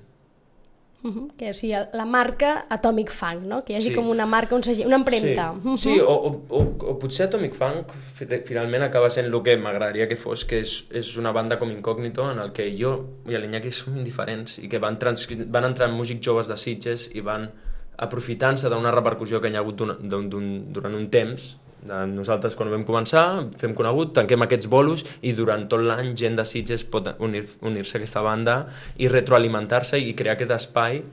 Mhm, 1.02 1.30
que 1.38 1.54
sigui 1.54 1.74
la 1.94 2.04
marca 2.06 2.66
Atomic 2.68 3.10
Funk, 3.10 3.44
no? 3.48 3.64
Que 3.64 3.72
hi 3.74 3.76
hagi 3.78 3.90
Sí. 3.90 3.96
com 3.96 4.10
una 4.10 4.26
marca, 4.26 4.54
un 4.56 4.64
segell, 4.64 4.86
una 4.88 4.98
empremta. 4.98 5.54
Sí, 5.78 5.78
sí 5.78 6.00
o, 6.00 6.12
o, 6.12 6.32
o, 6.50 6.60
o 6.92 7.00
potser 7.00 7.28
Atomic 7.28 7.54
Funk 7.56 7.88
fi- 8.18 8.42
finalment 8.46 8.84
acaba 8.84 9.10
sent 9.10 9.28
el 9.32 9.42
que 9.44 9.56
m'agradaria 9.56 10.10
que 10.10 10.18
fos, 10.18 10.44
que 10.44 10.60
és, 10.60 10.86
és 10.92 11.16
una 11.18 11.32
banda 11.32 11.58
com 11.58 11.72
Incògnito 11.72 12.30
en 12.32 12.40
el 12.40 12.52
que 12.52 12.68
jo 12.78 13.06
i 13.28 13.38
l'Iñaki 13.38 13.72
som 13.72 13.96
indiferents 13.98 14.58
i 14.60 14.68
que 14.68 14.78
van, 14.80 15.00
transcri- 15.00 15.46
van 15.48 15.64
entrar 15.66 15.88
en 15.90 15.96
músics 15.96 16.20
joves 16.26 16.48
de 16.52 16.58
Sitges 16.58 17.10
i 17.16 17.22
van 17.22 17.50
aprofitant-se 17.98 18.70
d'una 18.70 18.92
repercussió 18.92 19.40
que 19.42 19.50
hi 19.50 19.56
ha 19.56 19.60
hagut 19.64 19.76
d'un, 19.80 19.96
d'un, 20.04 20.30
d'un, 20.30 20.46
durant 20.74 20.94
un 20.96 21.10
temps 21.10 21.58
nosaltres 21.88 22.56
quan 22.56 22.70
vam 22.70 22.84
començar, 22.84 23.46
fem 23.58 23.74
conegut, 23.74 24.14
tanquem 24.14 24.42
aquests 24.44 24.68
bolos 24.68 25.06
i 25.22 25.32
durant 25.34 25.68
tot 25.72 25.80
l'any 25.82 26.16
gent 26.18 26.36
de 26.36 26.46
Sitges 26.46 26.84
pot 26.84 27.08
unir- 27.20 27.48
unir-se 27.62 27.98
a 27.98 28.00
aquesta 28.02 28.22
banda 28.22 28.68
i 28.98 29.08
retroalimentar-se 29.08 30.00
i 30.00 30.14
crear 30.14 30.36
aquest 30.36 30.52
espai 30.52 31.04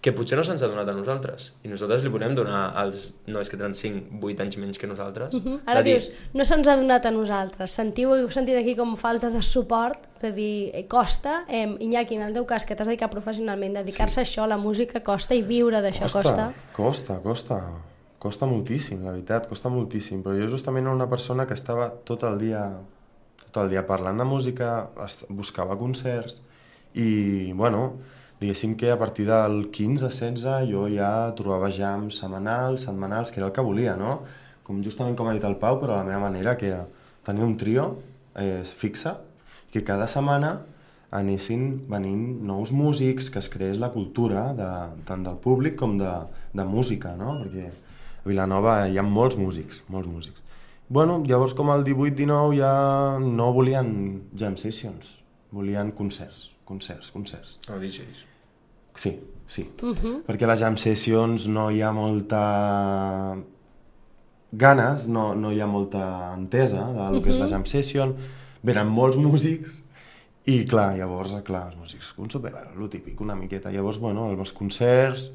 que 0.00 0.12
potser 0.12 0.36
no 0.38 0.44
se'ns 0.44 0.62
ha 0.62 0.68
donat 0.68 0.86
a 0.88 0.92
nosaltres. 0.94 1.52
I 1.64 1.68
nosaltres 1.68 2.04
li 2.04 2.10
podem 2.10 2.34
donar 2.36 2.76
als 2.78 3.14
nois 3.26 3.48
que 3.48 3.56
tenen 3.56 3.74
5, 3.74 4.20
8 4.22 4.40
anys 4.44 4.56
menys 4.60 4.78
que 4.78 4.86
nosaltres. 4.86 5.32
Mhm. 5.34 5.60
Ara 5.66 5.82
de 5.82 5.88
dir, 5.90 5.94
dius, 5.98 6.12
no 6.34 6.44
se'ns 6.44 6.68
ha 6.68 6.76
donat 6.76 7.06
a 7.06 7.10
nosaltres. 7.10 7.70
Sentiu, 7.72 8.14
heu 8.14 8.30
sentit 8.30 8.54
aquí 8.56 8.76
com 8.76 8.94
falta 8.96 9.30
de 9.30 9.42
suport, 9.42 9.98
a 10.22 10.30
dir, 10.30 10.70
eh, 10.74 10.86
costa. 10.86 11.44
Eh, 11.48 11.76
Iñaki, 11.80 12.14
en 12.14 12.22
el 12.22 12.32
teu 12.34 12.44
cas, 12.46 12.64
que 12.66 12.76
t'has 12.76 12.86
dedicat 12.86 13.10
professionalment, 13.10 13.74
dedicar-se 13.74 14.20
a 14.20 14.22
això, 14.22 14.42
a 14.44 14.46
la 14.46 14.58
música, 14.58 15.00
costa 15.02 15.34
i 15.34 15.42
viure 15.42 15.80
d'això 15.82 16.02
costa. 16.02 16.22
Costa, 16.22 16.52
costa, 16.72 17.20
costa, 17.22 17.72
costa 18.26 18.48
moltíssim, 18.50 19.04
la 19.06 19.14
veritat, 19.14 19.46
costa 19.50 19.70
moltíssim, 19.70 20.24
però 20.24 20.34
jo 20.34 20.50
justament 20.50 20.86
era 20.86 20.94
una 20.94 21.08
persona 21.10 21.46
que 21.46 21.54
estava 21.54 21.88
tot 22.08 22.26
el 22.26 22.40
dia, 22.42 22.64
tot 23.46 23.62
el 23.64 23.72
dia 23.74 23.86
parlant 23.86 24.18
de 24.18 24.26
música, 24.26 24.90
buscava 25.30 25.78
concerts 25.78 26.40
i, 26.94 27.52
bueno, 27.54 27.92
diguéssim 28.40 28.74
que 28.76 28.90
a 28.90 28.98
partir 28.98 29.28
del 29.30 29.70
15-16 29.72 30.66
jo 30.72 30.86
ja 30.92 31.10
trobava 31.38 31.70
jams 31.70 32.18
setmanals, 32.20 32.88
setmanals, 32.88 33.30
que 33.30 33.40
era 33.40 33.48
el 33.48 33.54
que 33.54 33.64
volia, 33.64 33.96
no? 33.96 34.18
Com 34.66 34.82
justament 34.82 35.16
com 35.16 35.30
ha 35.30 35.36
dit 35.36 35.46
el 35.46 35.58
Pau, 35.62 35.78
però 35.80 35.94
a 35.94 36.02
la 36.02 36.08
meva 36.10 36.24
manera, 36.26 36.56
que 36.58 36.72
era 36.72 36.82
tenir 37.24 37.46
un 37.46 37.56
trio 37.56 37.92
eh, 38.34 38.64
fixe, 38.66 39.14
que 39.72 39.84
cada 39.86 40.08
setmana 40.10 40.56
anessin 41.14 41.86
venint 41.88 42.42
nous 42.44 42.72
músics, 42.74 43.30
que 43.30 43.38
es 43.38 43.48
creés 43.48 43.78
la 43.78 43.92
cultura 43.94 44.50
de, 44.58 44.70
tant 45.06 45.22
del 45.24 45.38
públic 45.42 45.76
com 45.78 45.96
de, 46.00 46.12
de 46.52 46.64
música, 46.66 47.14
no? 47.16 47.38
Perquè 47.44 47.70
a 48.26 48.28
Vilanova 48.28 48.74
hi 48.90 48.98
ha 48.98 49.04
molts 49.06 49.38
músics, 49.38 49.82
molts 49.92 50.10
músics. 50.10 50.42
Bueno, 50.88 51.22
llavors 51.26 51.54
com 51.54 51.70
el 51.70 51.84
18-19 51.86 52.58
ja 52.58 52.72
no 53.22 53.52
volien 53.54 53.88
jam 54.38 54.56
sessions, 54.58 55.16
volien 55.54 55.92
concerts, 55.94 56.50
concerts, 56.66 57.10
concerts. 57.14 57.58
No, 57.68 57.78
DJs. 57.78 58.24
Sí, 58.96 59.18
sí. 59.46 59.70
Uh 59.82 59.94
-huh. 59.94 60.22
Perquè 60.26 60.44
a 60.44 60.48
les 60.48 60.60
jam 60.60 60.76
sessions 60.76 61.46
no 61.46 61.70
hi 61.70 61.82
ha 61.82 61.92
molta 61.92 63.36
ganes, 64.52 65.06
no, 65.06 65.34
no 65.34 65.52
hi 65.52 65.60
ha 65.60 65.66
molta 65.66 66.34
entesa 66.34 66.92
de 66.92 67.10
lo 67.12 67.22
que 67.22 67.30
és 67.30 67.38
la 67.38 67.48
jam 67.48 67.64
session. 67.64 68.14
Venen 68.62 68.88
molts 68.88 69.16
músics 69.16 69.86
I 70.46 70.64
clar, 70.64 70.96
llavors, 70.96 71.32
clar, 71.42 71.66
els 71.66 71.76
músics, 71.76 72.14
un 72.18 72.28
bueno, 72.40 72.70
lo 72.76 72.88
típic, 72.88 73.20
una 73.20 73.34
miqueta. 73.34 73.72
Llavors, 73.72 73.98
bueno, 73.98 74.30
els 74.30 74.52
concerts, 74.52 75.32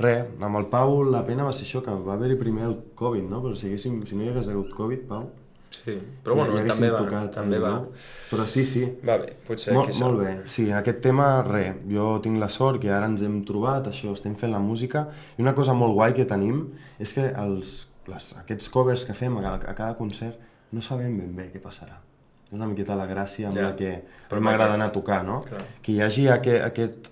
res, 0.00 0.24
amb 0.42 0.56
el 0.60 0.66
Pau 0.72 1.02
la 1.04 1.20
pena 1.26 1.44
va 1.44 1.52
ser 1.52 1.66
això, 1.66 1.82
que 1.84 1.92
va 2.06 2.14
haver-hi 2.16 2.36
primer 2.40 2.64
el 2.68 2.76
Covid, 2.98 3.28
no? 3.28 3.42
Però 3.44 3.56
si, 3.56 3.68
haguéssim, 3.68 4.00
si 4.06 4.16
no 4.16 4.24
hi 4.24 4.32
hagués 4.32 4.48
hagut 4.52 4.72
Covid, 4.76 5.06
Pau, 5.10 5.28
Sí, 5.70 5.92
però 6.24 6.34
bueno, 6.34 6.56
ja, 6.58 6.64
també 6.72 6.88
va, 6.90 6.98
tocat 6.98 7.28
també 7.36 7.58
va. 7.62 7.68
nou. 7.76 7.92
Però 8.28 8.44
sí, 8.50 8.64
sí, 8.66 8.80
Va 9.06 9.14
bé, 9.22 9.36
potser 9.46 9.70
sap. 9.72 10.00
molt 10.02 10.18
bé, 10.18 10.32
sí, 10.50 10.64
en 10.68 10.76
aquest 10.80 10.98
tema, 11.04 11.28
res, 11.46 11.76
jo 11.88 12.18
tinc 12.24 12.40
la 12.42 12.48
sort 12.50 12.80
que 12.82 12.90
ara 12.90 13.06
ens 13.06 13.22
hem 13.22 13.44
trobat, 13.46 13.86
això, 13.86 14.10
estem 14.12 14.34
fent 14.34 14.50
la 14.50 14.58
música, 14.58 15.04
i 15.38 15.42
una 15.46 15.54
cosa 15.54 15.72
molt 15.72 15.94
guai 15.94 16.12
que 16.16 16.24
tenim 16.26 16.64
és 16.98 17.12
que 17.14 17.28
els, 17.44 17.86
les, 18.10 18.26
aquests 18.42 18.68
covers 18.68 19.04
que 19.06 19.14
fem 19.14 19.38
a, 19.38 19.42
cada- 19.46 19.70
a 19.70 19.74
cada 19.78 19.94
concert 19.96 20.40
no 20.72 20.82
sabem 20.82 21.16
ben 21.22 21.36
bé 21.38 21.46
què 21.54 21.62
passarà. 21.62 22.00
És 22.48 22.52
una 22.58 22.66
miqueta 22.66 22.96
la 22.98 23.06
gràcia 23.06 23.46
amb 23.46 23.56
Ja, 23.56 23.68
la 23.70 23.76
que 23.76 24.02
m'agrada. 24.40 24.74
anar 24.74 24.86
a 24.90 24.92
tocar, 24.92 25.24
no? 25.24 25.42
Clar. 25.46 25.62
Que 25.82 25.92
hi 25.92 26.00
hagi 26.02 26.26
aquest, 26.28 26.64
aquest 26.66 27.10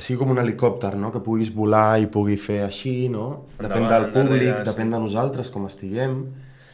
que 0.00 0.06
sigui 0.06 0.18
com 0.22 0.30
un 0.32 0.38
helicòpter, 0.40 0.94
no? 0.96 1.10
Que 1.12 1.20
puguis 1.20 1.50
volar 1.52 2.00
i 2.00 2.06
pugui 2.08 2.38
fer 2.40 2.62
així, 2.64 3.10
no? 3.12 3.26
Depèn 3.60 3.84
del 3.90 4.06
públic, 4.14 4.46
endarrere, 4.48 4.62
sí. 4.64 4.70
depèn 4.70 4.94
de 4.94 5.00
nosaltres, 5.02 5.50
com 5.52 5.66
estiguem, 5.68 6.14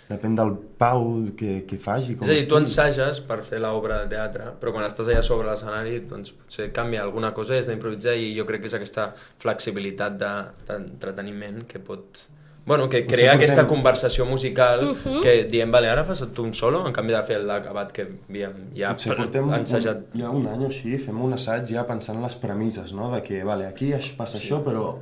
depèn 0.06 0.36
del 0.38 0.52
Pau 0.78 1.08
que, 1.34 1.64
que 1.66 1.78
faci, 1.82 2.14
com 2.14 2.28
És 2.28 2.30
a 2.30 2.36
dir, 2.38 2.46
tu 2.46 2.58
ensages 2.60 3.18
per 3.26 3.40
fer 3.42 3.58
l'obra 3.64 3.98
de 4.04 4.12
teatre, 4.14 4.52
però 4.60 4.70
quan 4.76 4.86
estàs 4.86 5.10
allà 5.10 5.24
sobre 5.26 5.48
l'escenari, 5.50 5.98
doncs 6.06 6.36
potser 6.38 6.68
canvia 6.76 7.02
alguna 7.02 7.32
cosa, 7.34 7.58
has 7.58 7.66
d'improvisar 7.66 8.14
i 8.14 8.30
jo 8.36 8.46
crec 8.46 8.62
que 8.62 8.70
és 8.70 8.78
aquesta 8.78 9.08
flexibilitat 9.42 10.18
de- 10.22 10.34
d'entreteniment 10.70 11.64
que 11.66 11.82
pot... 11.82 12.28
Bueno, 12.66 12.88
que 12.88 13.02
Potser 13.04 13.16
crea 13.18 13.32
portem- 13.32 13.36
aquesta 13.44 13.66
conversació 13.68 14.24
musical 14.26 14.80
que 15.22 15.44
diem, 15.44 15.70
vale, 15.70 15.88
ara 15.88 16.02
fas 16.04 16.24
tu 16.34 16.42
un 16.42 16.52
solo, 16.52 16.80
en 16.86 16.92
canvi 16.92 17.12
de 17.14 17.22
fer 17.22 17.36
l'acabat 17.46 17.92
que 17.94 18.02
havíem 18.28 18.56
ja 18.74 18.90
Potser 18.90 19.14
portem 19.16 19.52
ensajat. 19.54 20.00
un, 20.14 20.20
ja 20.20 20.30
un 20.34 20.48
any 20.50 20.64
o 20.64 20.66
així, 20.66 20.96
fem 20.98 21.20
un 21.22 21.32
assaig 21.36 21.64
ja 21.70 21.84
pensant 21.86 22.18
en 22.18 22.24
les 22.26 22.34
premisses, 22.34 22.92
no? 22.92 23.12
De 23.14 23.22
que, 23.22 23.44
vale, 23.44 23.66
aquí 23.70 23.92
passa 24.18 24.38
això, 24.38 24.58
però... 24.64 24.96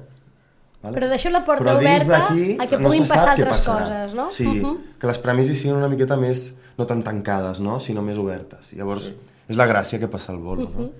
Vale? 0.84 0.98
Però 0.98 1.08
deixeu 1.08 1.32
la 1.32 1.40
porta 1.46 1.64
Però 1.64 1.78
oberta 1.78 2.26
a 2.26 2.66
que 2.68 2.76
no 2.76 2.90
puguin 2.90 3.06
se 3.06 3.08
sap 3.08 3.16
passar 3.16 3.30
altres 3.32 3.48
passarà. 3.56 3.80
coses, 3.80 4.14
no? 4.14 4.30
Sí, 4.30 4.44
Mhm. 4.46 4.78
que 5.00 5.06
les 5.06 5.18
premisses 5.18 5.56
siguin 5.58 5.76
una 5.76 5.88
miqueta 5.88 6.16
més, 6.18 6.54
no 6.76 6.84
tan 6.84 7.02
tancades, 7.02 7.60
no? 7.60 7.80
Sinó 7.80 8.02
més 8.02 8.18
obertes. 8.18 8.74
Llavors, 8.74 9.10
és 9.48 9.56
la 9.56 9.66
gràcia 9.66 9.98
que 9.98 10.08
passa 10.08 10.32
al 10.32 10.38
bolo, 10.38 10.68
no? 10.68 10.90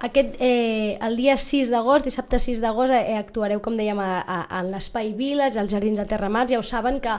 Aquest, 0.00 0.36
eh, 0.40 0.98
el 1.00 1.16
dia 1.16 1.36
6 1.38 1.70
d'agost, 1.70 2.04
dissabte 2.04 2.38
6 2.38 2.60
d'agost, 2.60 2.92
eh, 2.92 3.16
actuareu, 3.16 3.60
com 3.62 3.76
dèiem, 3.78 4.00
a, 4.02 4.20
a, 4.20 4.40
a 4.58 4.62
l'Espai 4.66 5.12
Village, 5.14 5.58
als 5.58 5.70
Jardins 5.70 6.00
de 6.00 6.06
Terramats, 6.10 6.52
ja 6.52 6.58
ho 6.58 6.66
saben 6.66 7.00
que 7.00 7.14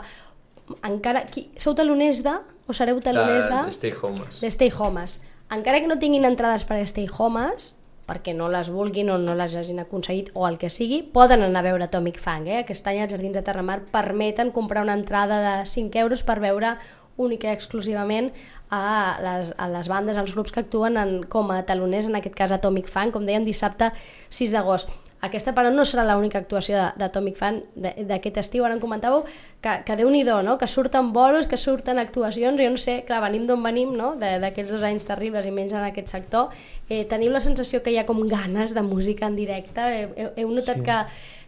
encara... 0.84 1.26
Qui, 1.32 1.48
sou 1.58 1.74
taloners 1.78 2.22
de? 2.26 2.36
O 2.68 2.74
sereu 2.74 3.00
taloners 3.02 3.48
de? 3.48 3.64
de 3.64 3.72
Stay 3.72 3.94
Homes. 4.02 4.42
de 4.42 4.52
Stay 4.52 4.72
Homes. 4.78 5.22
Encara 5.54 5.80
que 5.82 5.88
no 5.88 6.00
tinguin 6.02 6.26
entrades 6.26 6.66
per 6.66 6.80
a 6.82 6.86
Stay 6.90 7.08
Homes, 7.08 7.76
perquè 8.06 8.36
no 8.38 8.50
les 8.54 8.70
vulguin 8.70 9.10
o 9.10 9.18
no 9.18 9.34
les 9.38 9.56
hagin 9.58 9.82
aconseguit 9.82 10.30
o 10.34 10.46
el 10.48 10.60
que 10.62 10.70
sigui, 10.70 11.02
poden 11.02 11.42
anar 11.46 11.64
a 11.64 11.70
veure 11.70 11.88
Atomic 11.88 12.20
Funk. 12.22 12.50
Eh? 12.50 12.60
Aquest 12.62 12.86
any 12.90 13.02
els 13.02 13.14
Jardins 13.14 13.34
de 13.38 13.44
Terramar 13.46 13.82
permeten 13.94 14.52
comprar 14.54 14.86
una 14.86 14.94
entrada 14.94 15.42
de 15.42 15.66
5 15.66 16.06
euros 16.06 16.22
per 16.24 16.40
veure 16.44 16.76
única 17.18 17.48
i 17.50 17.56
exclusivament 17.56 18.32
a 18.70 19.18
les, 19.24 19.54
a 19.58 19.70
les 19.72 19.88
bandes, 19.88 20.18
als 20.18 20.34
grups 20.36 20.52
que 20.52 20.60
actuen 20.64 20.98
en, 20.98 21.18
com 21.24 21.52
a 21.52 21.62
taloners, 21.66 22.10
en 22.10 22.16
aquest 22.20 22.36
cas 22.36 22.52
Atomic 22.52 22.88
Funk, 22.92 23.14
com 23.16 23.26
dèiem, 23.26 23.46
dissabte 23.48 23.92
6 24.30 24.52
d'agost. 24.56 24.92
Aquesta, 25.26 25.56
però, 25.58 25.72
no 25.74 25.82
serà 25.88 26.04
l'única 26.06 26.38
actuació 26.38 26.76
de- 26.78 27.00
d'Atomic 27.00 27.38
Fan 27.40 27.62
d'aquest 27.76 28.38
estiu. 28.38 28.66
Ara 28.66 28.76
em 28.76 28.82
comentàveu 28.84 29.24
que, 29.64 29.72
que 29.88 29.96
déu 29.98 30.10
nhi 30.12 30.24
no? 30.24 30.58
que 30.60 30.68
surten 30.68 31.14
bolos, 31.14 31.48
que 31.48 31.58
surten 31.58 31.98
actuacions, 31.98 32.60
jo 32.62 32.70
no 32.70 32.78
sé, 32.78 33.04
clar, 33.08 33.22
venim 33.24 33.48
d'on 33.48 33.64
venim, 33.64 33.96
no? 33.96 34.16
De- 34.16 34.38
d'aquells 34.44 34.72
dos 34.72 34.84
anys 34.84 35.06
terribles 35.08 35.46
i 35.46 35.52
menys 35.52 35.74
en 35.74 35.84
aquest 35.88 36.10
sector. 36.10 36.50
Eh, 36.90 37.06
teniu 37.06 37.32
la 37.32 37.40
sensació 37.40 37.82
que 37.82 37.92
hi 37.92 37.98
ha 37.98 38.06
com 38.06 38.22
ganes 38.28 38.76
de 38.76 38.84
música 38.84 39.26
en 39.26 39.36
directe? 39.36 39.82
Heu, 39.82 40.30
heu 40.36 40.52
notat 40.52 40.78
sí. 40.78 40.84
que, 40.84 41.00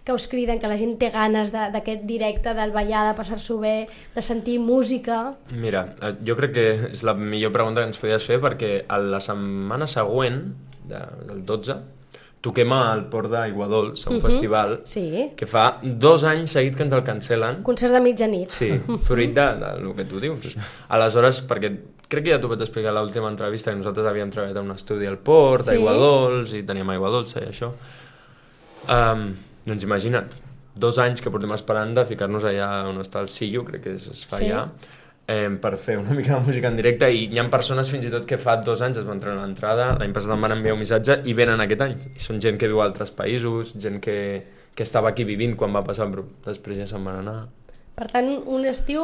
que 0.07 0.15
us 0.15 0.25
criden, 0.31 0.61
que 0.63 0.69
la 0.71 0.77
gent 0.79 0.95
té 1.01 1.09
ganes 1.11 1.51
de- 1.51 1.67
d'aquest 1.75 2.05
directe, 2.07 2.53
del 2.55 2.71
ballar, 2.71 3.03
de 3.09 3.17
passar-s'ho 3.17 3.57
bé, 3.59 3.89
de 4.15 4.21
sentir 4.23 4.57
música? 4.63 5.33
Mira, 5.51 5.83
eh, 6.01 6.13
jo 6.25 6.37
crec 6.39 6.53
que 6.55 6.65
és 6.93 7.03
la 7.03 7.13
millor 7.13 7.51
pregunta 7.51 7.81
que 7.83 7.91
ens 7.91 7.99
podies 7.99 8.23
fer 8.25 8.39
perquè 8.39 8.85
a 8.87 8.97
la 9.03 9.19
setmana 9.19 9.85
següent, 9.91 10.41
de, 10.87 11.03
del 11.27 11.43
12, 11.45 11.75
toquem 12.39 12.71
al 12.71 13.01
Port 13.11 13.27
d'Aiguadols, 13.33 14.05
a 14.07 14.11
un 14.13 14.21
festival 14.23 14.77
Sí. 14.85 15.33
que 15.35 15.45
fa 15.49 15.79
dos 15.83 16.23
anys 16.23 16.51
seguit 16.55 16.77
que 16.77 16.83
ens 16.85 16.93
el 16.95 17.03
cancel·len. 17.03 17.61
Concerts 17.65 17.91
de 17.97 17.99
mitjanit. 17.99 18.51
Sí, 18.55 18.69
fruit 19.03 19.33
de, 19.35 19.47
de, 19.59 19.71
del 19.81 19.93
que 19.97 20.05
tu 20.05 20.21
dius. 20.23 20.55
Aleshores, 20.87 21.41
perquè 21.49 21.73
crec 22.07 22.23
que 22.23 22.31
ja 22.31 22.39
t'ho 22.39 22.47
vaig 22.47 22.61
explicar 22.63 22.93
a 22.93 23.01
l'última 23.01 23.27
entrevista, 23.27 23.73
que 23.73 23.81
nosaltres 23.81 24.07
havíem 24.07 24.29
treballat 24.31 24.61
en 24.61 24.69
un 24.69 24.77
estudi 24.77 25.05
al 25.09 25.17
Port, 25.17 25.65
Sí. 25.65 25.71
sí. 25.73 25.75
aigua 25.75 25.91
dolç, 25.99 26.53
i 26.55 26.63
teníem 26.63 26.87
aigua 26.95 27.09
dolça 27.11 27.41
i 27.43 27.49
això. 27.49 27.73
Um, 28.87 29.33
doncs 29.67 29.83
imagina't, 29.85 30.37
dos 30.77 30.97
anys 31.01 31.21
que 31.21 31.31
portem 31.33 31.51
esperant 31.55 31.93
de 31.97 32.05
ficar-nos 32.09 32.45
allà 32.47 32.69
on 32.89 33.01
està 33.03 33.19
el 33.23 33.27
Sillo, 33.33 33.63
crec 33.67 33.83
que 33.83 33.95
es, 33.97 34.25
fa 34.29 34.37
Sí. 34.39 34.45
allà, 34.49 34.67
eh, 35.27 35.49
per 35.61 35.75
fer 35.77 35.97
una 35.99 36.13
mica 36.15 36.37
de 36.39 36.45
música 36.45 36.67
en 36.69 36.77
directe 36.77 37.09
i 37.11 37.25
hi 37.33 37.39
ha 37.39 37.47
persones 37.49 37.89
fins 37.91 38.05
i 38.05 38.11
tot 38.13 38.25
que 38.29 38.37
fa 38.37 38.55
dos 38.63 38.81
anys 38.85 38.97
es 39.01 39.05
van 39.05 39.19
treure 39.19 39.41
l'entrada, 39.41 39.89
l'any 39.99 40.13
passat 40.15 40.31
em 40.31 40.41
van 40.41 40.53
enviar 40.55 40.73
un 40.77 40.79
missatge 40.79 41.21
i 41.25 41.33
venen 41.33 41.59
aquest 41.65 41.81
any. 41.81 41.95
I 42.15 42.19
són 42.23 42.39
gent 42.41 42.57
que 42.57 42.67
viu 42.71 42.79
a 42.81 42.85
altres 42.85 43.11
països, 43.11 43.73
gent 43.81 43.99
que, 43.99 44.17
que 44.75 44.83
estava 44.83 45.09
aquí 45.09 45.23
vivint 45.25 45.55
quan 45.57 45.73
va 45.75 45.83
passar, 45.83 46.07
però 46.13 46.23
després 46.45 46.77
ja 46.77 46.87
se'n 46.87 47.03
van 47.03 47.19
anar. 47.25 47.47
Per 47.97 48.05
tant, 48.13 48.27
un 48.45 48.61
estiu 48.69 49.01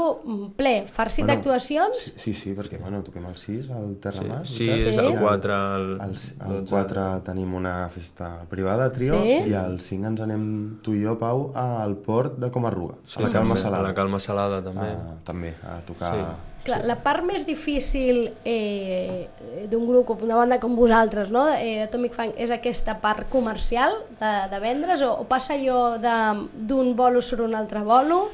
ple, 0.53 0.83
farcit 0.85 1.23
Bueno, 1.25 1.39
d'actuacions, 1.41 1.97
Sí, 1.97 2.11
sí, 2.21 2.33
sí, 2.37 2.51
perquè 2.53 2.77
bueno, 2.77 2.99
toquem 3.01 3.23
el 3.25 3.37
6 3.41 3.71
al 3.73 3.95
Terramar. 3.97 4.43
Sí, 4.45 4.67
Sí. 4.69 4.69
és 4.69 4.97
el 5.01 5.17
4, 5.17 5.55
el, 5.77 5.87
El, 5.99 6.11
el 6.11 6.59
12. 6.61 6.69
4 6.69 7.05
tenim 7.25 7.55
una 7.57 7.89
festa 7.89 8.43
privada, 8.51 8.91
trios, 8.93 9.17
Sí. 9.23 9.49
i 9.49 9.53
el 9.57 9.79
5 9.81 10.05
ens 10.11 10.21
anem 10.21 10.77
tu 10.83 10.93
i 10.93 11.01
jo, 11.03 11.17
Pau, 11.17 11.49
al 11.55 11.95
port 11.97 12.37
de 12.37 12.51
Comarruga, 12.51 12.95
Sí, 13.07 13.17
a 13.17 13.25
la 13.25 13.31
Calma 13.31 13.55
també, 13.55 13.61
Salada. 13.63 13.83
A 13.83 13.87
la 13.87 13.93
Calma 13.95 14.19
Salada, 14.19 14.61
també. 14.61 14.87
Ah, 14.93 15.15
també, 15.25 15.55
a 15.65 15.79
tocar... 15.87 16.13
Sí. 16.13 16.49
Clar, 16.63 16.85
la 16.85 16.95
part 17.03 17.25
més 17.25 17.47
difícil 17.47 18.29
eh, 18.45 19.27
d'un 19.69 19.87
grup 19.87 20.11
o 20.11 20.15
d'una 20.15 20.35
banda 20.37 20.59
com 20.61 20.75
vosaltres, 20.77 21.31
no? 21.31 21.49
eh, 21.49 21.81
Atomic 21.89 22.13
Funk, 22.13 22.35
és 22.37 22.51
aquesta 22.51 23.01
part 23.01 23.27
comercial 23.27 23.91
de, 24.21 24.31
de 24.53 24.59
vendre's 24.63 25.01
o, 25.01 25.11
o 25.19 25.25
passa 25.27 25.55
allò 25.57 25.97
de- 25.97 26.47
d'un 26.55 26.93
bolo 26.95 27.21
sobre 27.21 27.43
un 27.49 27.55
altre 27.55 27.81
bolo? 27.81 28.29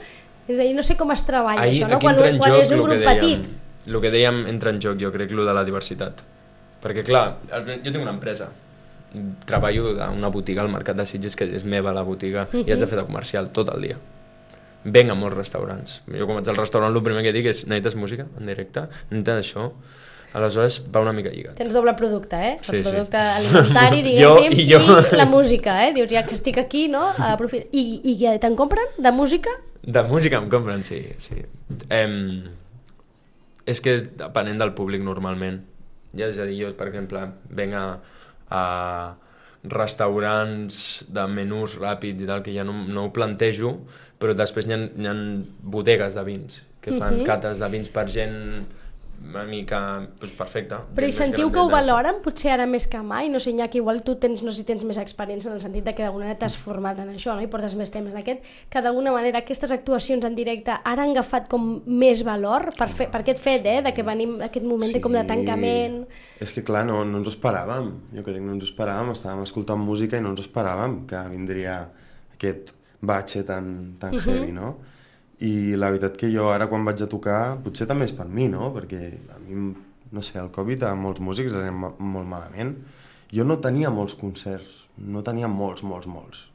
És 0.50 0.58
a 0.58 0.64
dir, 0.66 0.74
no 0.76 0.82
sé 0.84 0.96
com 0.98 1.12
es 1.14 1.22
treballa 1.28 1.62
Ahir, 1.62 1.84
això, 1.84 1.90
no? 1.92 2.00
Quan, 2.02 2.18
quan 2.18 2.40
joc 2.42 2.64
és 2.64 2.72
un 2.74 2.82
grup 2.82 2.96
dèiem, 2.98 3.06
petit. 3.06 3.90
el 3.90 4.00
que 4.02 4.12
dèiem 4.12 4.40
entra 4.50 4.72
en 4.74 4.80
joc, 4.82 4.98
jo 5.02 5.12
crec, 5.14 5.32
lo 5.38 5.46
de 5.46 5.54
la 5.54 5.64
diversitat. 5.68 6.24
Perquè, 6.82 7.04
clar, 7.06 7.38
el- 7.54 7.68
jo 7.84 7.92
tinc 7.92 8.02
una 8.02 8.16
empresa, 8.16 8.50
treballo 9.46 9.96
a 10.02 10.10
una 10.14 10.30
botiga 10.30 10.62
al 10.62 10.70
Mercat 10.70 10.98
de 10.98 11.06
Sitges, 11.06 11.36
que 11.36 11.46
és 11.56 11.64
meva 11.66 11.94
la 11.94 12.02
botiga, 12.06 12.48
i 12.54 12.66
haig 12.72 12.80
de 12.82 12.88
fer 12.88 13.00
de 13.00 13.06
comercial 13.06 13.50
tot 13.56 13.70
el 13.74 13.82
dia. 13.82 13.98
Venc 14.84 15.12
a 15.12 15.16
molts 15.18 15.36
restaurants. 15.38 16.02
Jo 16.08 16.26
quan 16.26 16.38
vaig 16.40 16.50
al 16.50 16.56
restaurant 16.60 16.96
el 16.96 17.04
primer 17.04 17.24
que 17.26 17.34
dic 17.36 17.50
és 17.52 17.66
necessites 17.68 17.96
música 18.00 18.26
en 18.40 18.46
directe, 18.48 18.88
necessites 19.12 19.42
això. 19.46 19.72
Aleshores 20.34 20.80
va 20.94 21.02
una 21.02 21.14
mica 21.14 21.30
lligat. 21.34 21.56
Tens 21.58 21.74
doble 21.74 21.94
producte, 21.98 22.36
eh? 22.38 22.52
El 22.60 22.66
Sí, 22.66 22.84
sí. 22.84 22.90
producte 22.90 23.18
alimentari, 23.40 24.04
Jo 24.22 24.36
diguéssim, 24.36 24.60
i 24.60 24.68
jo. 24.70 25.00
i 25.14 25.18
la 25.18 25.26
música, 25.26 25.88
eh? 25.88 25.94
Dius, 25.96 26.12
ja 26.12 26.26
que 26.28 26.36
estic 26.38 26.58
aquí, 26.62 26.88
no? 26.88 27.08
Aprofit... 27.32 27.68
I, 27.74 28.02
i 28.14 28.16
te'n 28.40 28.56
compren 28.60 28.86
de 28.98 29.12
música? 29.12 29.50
De 29.82 30.04
música 30.04 30.38
em 30.38 30.50
compren, 30.52 30.84
sí. 30.84 31.02
sí. 31.18 31.42
Em... 31.90 32.44
És 33.70 33.82
que 33.82 33.98
depenent 34.18 34.60
del 34.62 34.74
públic 34.78 35.02
normalment. 35.06 35.62
Ja, 36.18 36.28
és 36.30 36.38
a 36.42 36.46
dir, 36.50 36.60
jo, 36.64 36.70
per 36.78 36.88
exemple, 36.90 37.22
venc 37.54 37.74
a, 37.78 37.84
a 38.50 38.64
restaurants 39.70 40.78
de 41.10 41.26
menús 41.32 41.76
ràpids 41.80 42.24
i 42.24 42.28
tal, 42.30 42.42
que 42.46 42.54
ja 42.56 42.64
no, 42.68 42.74
no 42.88 43.08
ho 43.08 43.14
plantejo, 43.16 43.74
però 44.20 44.34
després 44.38 44.68
hi 44.68 44.74
ha, 44.76 44.80
hi 44.88 45.08
ha 45.10 45.16
bodegues 45.76 46.18
de 46.18 46.24
vins, 46.28 46.62
que 46.82 46.96
fan 46.98 47.20
Mhm. 47.20 47.26
cates 47.28 47.60
de 47.62 47.70
vins 47.72 47.90
per 47.94 48.08
gent 48.10 48.38
una 49.30 49.44
mica 49.46 49.80
doncs, 50.20 50.34
perfecta. 50.38 50.80
Però 50.96 51.06
més 51.06 51.18
sentiu 51.20 51.52
que 51.54 51.60
ho 51.62 51.70
valoren 51.70 52.22
potser 52.24 52.52
ara 52.54 52.66
més 52.66 52.88
que 52.90 53.02
mai? 53.06 53.28
No 53.30 53.40
sé, 53.40 53.52
Iñaki, 53.52 53.78
igual 53.82 54.02
tu 54.04 54.16
tens, 54.22 54.42
no 54.46 54.52
sé 54.52 54.62
si 54.62 54.68
tens 54.68 54.84
més 54.88 54.98
experiència 54.98 55.50
en 55.52 55.58
el 55.58 55.62
sentit 55.62 55.84
de 55.86 55.94
que 55.94 56.04
d'alguna 56.06 56.26
manera 56.26 56.40
t'has 56.40 56.56
format 56.58 56.98
en 57.04 57.12
això 57.14 57.36
no? 57.36 57.44
i 57.44 57.50
portes 57.52 57.76
més 57.78 57.92
temps 57.92 58.10
en 58.10 58.18
aquest, 58.22 58.46
que 58.70 58.82
d'alguna 58.82 59.12
manera 59.12 59.44
aquestes 59.44 59.72
actuacions 59.76 60.26
en 60.26 60.36
directe 60.38 60.72
ara 60.72 61.04
han 61.04 61.12
agafat 61.14 61.50
com 61.52 61.82
més 61.86 62.24
valor 62.26 62.70
per, 62.78 62.88
fer, 62.90 63.10
per 63.12 63.22
aquest 63.22 63.44
fet, 63.44 63.66
eh? 63.70 63.82
de 63.86 63.94
que 63.94 64.04
venim 64.08 64.38
d'aquest 64.40 64.66
moment 64.66 64.94
de 64.94 65.02
com 65.04 65.14
de 65.14 65.24
tancament... 65.28 66.02
És 66.40 66.54
que 66.56 66.64
clar, 66.64 66.86
no, 66.88 67.04
no 67.06 67.20
ens 67.20 67.28
ho 67.28 67.36
esperàvem. 67.36 67.92
Jo 68.16 68.24
crec 68.24 68.40
que 68.40 68.46
no 68.46 68.54
ens 68.56 68.64
ho 68.64 68.72
esperàvem. 68.72 69.12
Estàvem 69.14 69.44
escoltant 69.44 69.80
música 69.84 70.18
i 70.18 70.24
no 70.24 70.32
ens 70.34 70.40
ho 70.40 70.48
esperàvem 70.48 71.02
que 71.10 71.22
vindria 71.30 71.82
aquest 72.38 72.74
batxe 73.02 73.44
tan, 73.48 73.96
tan 74.00 74.16
Mhm. 74.16 74.26
heavy, 74.26 74.52
no? 74.56 74.78
I 75.46 75.76
la 75.80 75.92
veritat 75.94 76.18
que 76.20 76.30
jo 76.34 76.50
ara 76.52 76.68
quan 76.68 76.84
vaig 76.88 77.02
a 77.04 77.10
tocar, 77.12 77.58
potser 77.64 77.88
també 77.88 78.10
és 78.10 78.16
per 78.16 78.28
mi, 78.28 78.50
no? 78.52 78.72
Perquè 78.76 79.00
a 79.32 79.40
mi, 79.44 79.74
no 80.12 80.24
sé, 80.26 80.40
el 80.42 80.50
Covid 80.56 80.84
a 80.84 80.94
molts 81.00 81.24
músics 81.24 81.56
anem 81.56 81.86
molt 81.86 82.28
malament. 82.28 82.76
Jo 83.32 83.46
no 83.46 83.60
tenia 83.64 83.92
molts 83.94 84.18
concerts, 84.20 84.84
no 84.98 85.24
tenia 85.24 85.48
molts, 85.48 85.86
molts, 85.86 86.10
molts. 86.10 86.48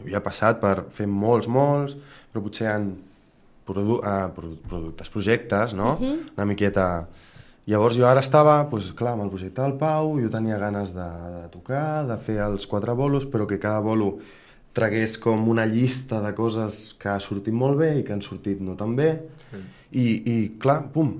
Havia 0.00 0.20
passat 0.24 0.58
per 0.60 0.88
fer 0.92 1.06
molts, 1.06 1.46
molts, 1.46 1.94
però 2.32 2.42
potser 2.44 2.72
han 2.72 2.90
produ 3.66 4.00
uh, 4.00 4.26
produ 4.34 4.58
productes, 4.68 5.10
projectes, 5.12 5.74
no? 5.78 5.96
Una 6.36 6.48
miqueta 6.48 6.88
Llavors 7.66 7.96
jo 7.98 8.04
ara 8.06 8.20
estava, 8.22 8.60
doncs, 8.70 8.92
clar, 8.94 9.16
amb 9.16 9.24
el 9.24 9.30
projecte 9.32 9.58
del 9.58 9.72
Pau, 9.80 10.12
jo 10.22 10.28
tenia 10.30 10.54
ganes 10.60 10.92
de, 10.94 11.06
de 11.32 11.48
tocar, 11.50 12.04
de 12.06 12.14
fer 12.22 12.36
els 12.44 12.66
quatre 12.70 12.94
bolos, 12.94 13.26
però 13.26 13.42
que 13.50 13.58
cada 13.58 13.80
bolo 13.82 14.20
tragués 14.76 15.16
com 15.22 15.48
una 15.48 15.64
llista 15.66 16.20
de 16.20 16.34
coses 16.36 16.94
que 17.00 17.08
ha 17.08 17.20
sortit 17.22 17.54
molt 17.56 17.80
bé 17.80 17.94
i 18.00 18.04
que 18.04 18.12
han 18.12 18.22
sortit 18.24 18.60
no 18.60 18.76
tan 18.76 18.92
bé. 18.98 19.08
I, 19.96 20.04
i 20.04 20.36
clar, 20.60 20.82
pum, 20.92 21.14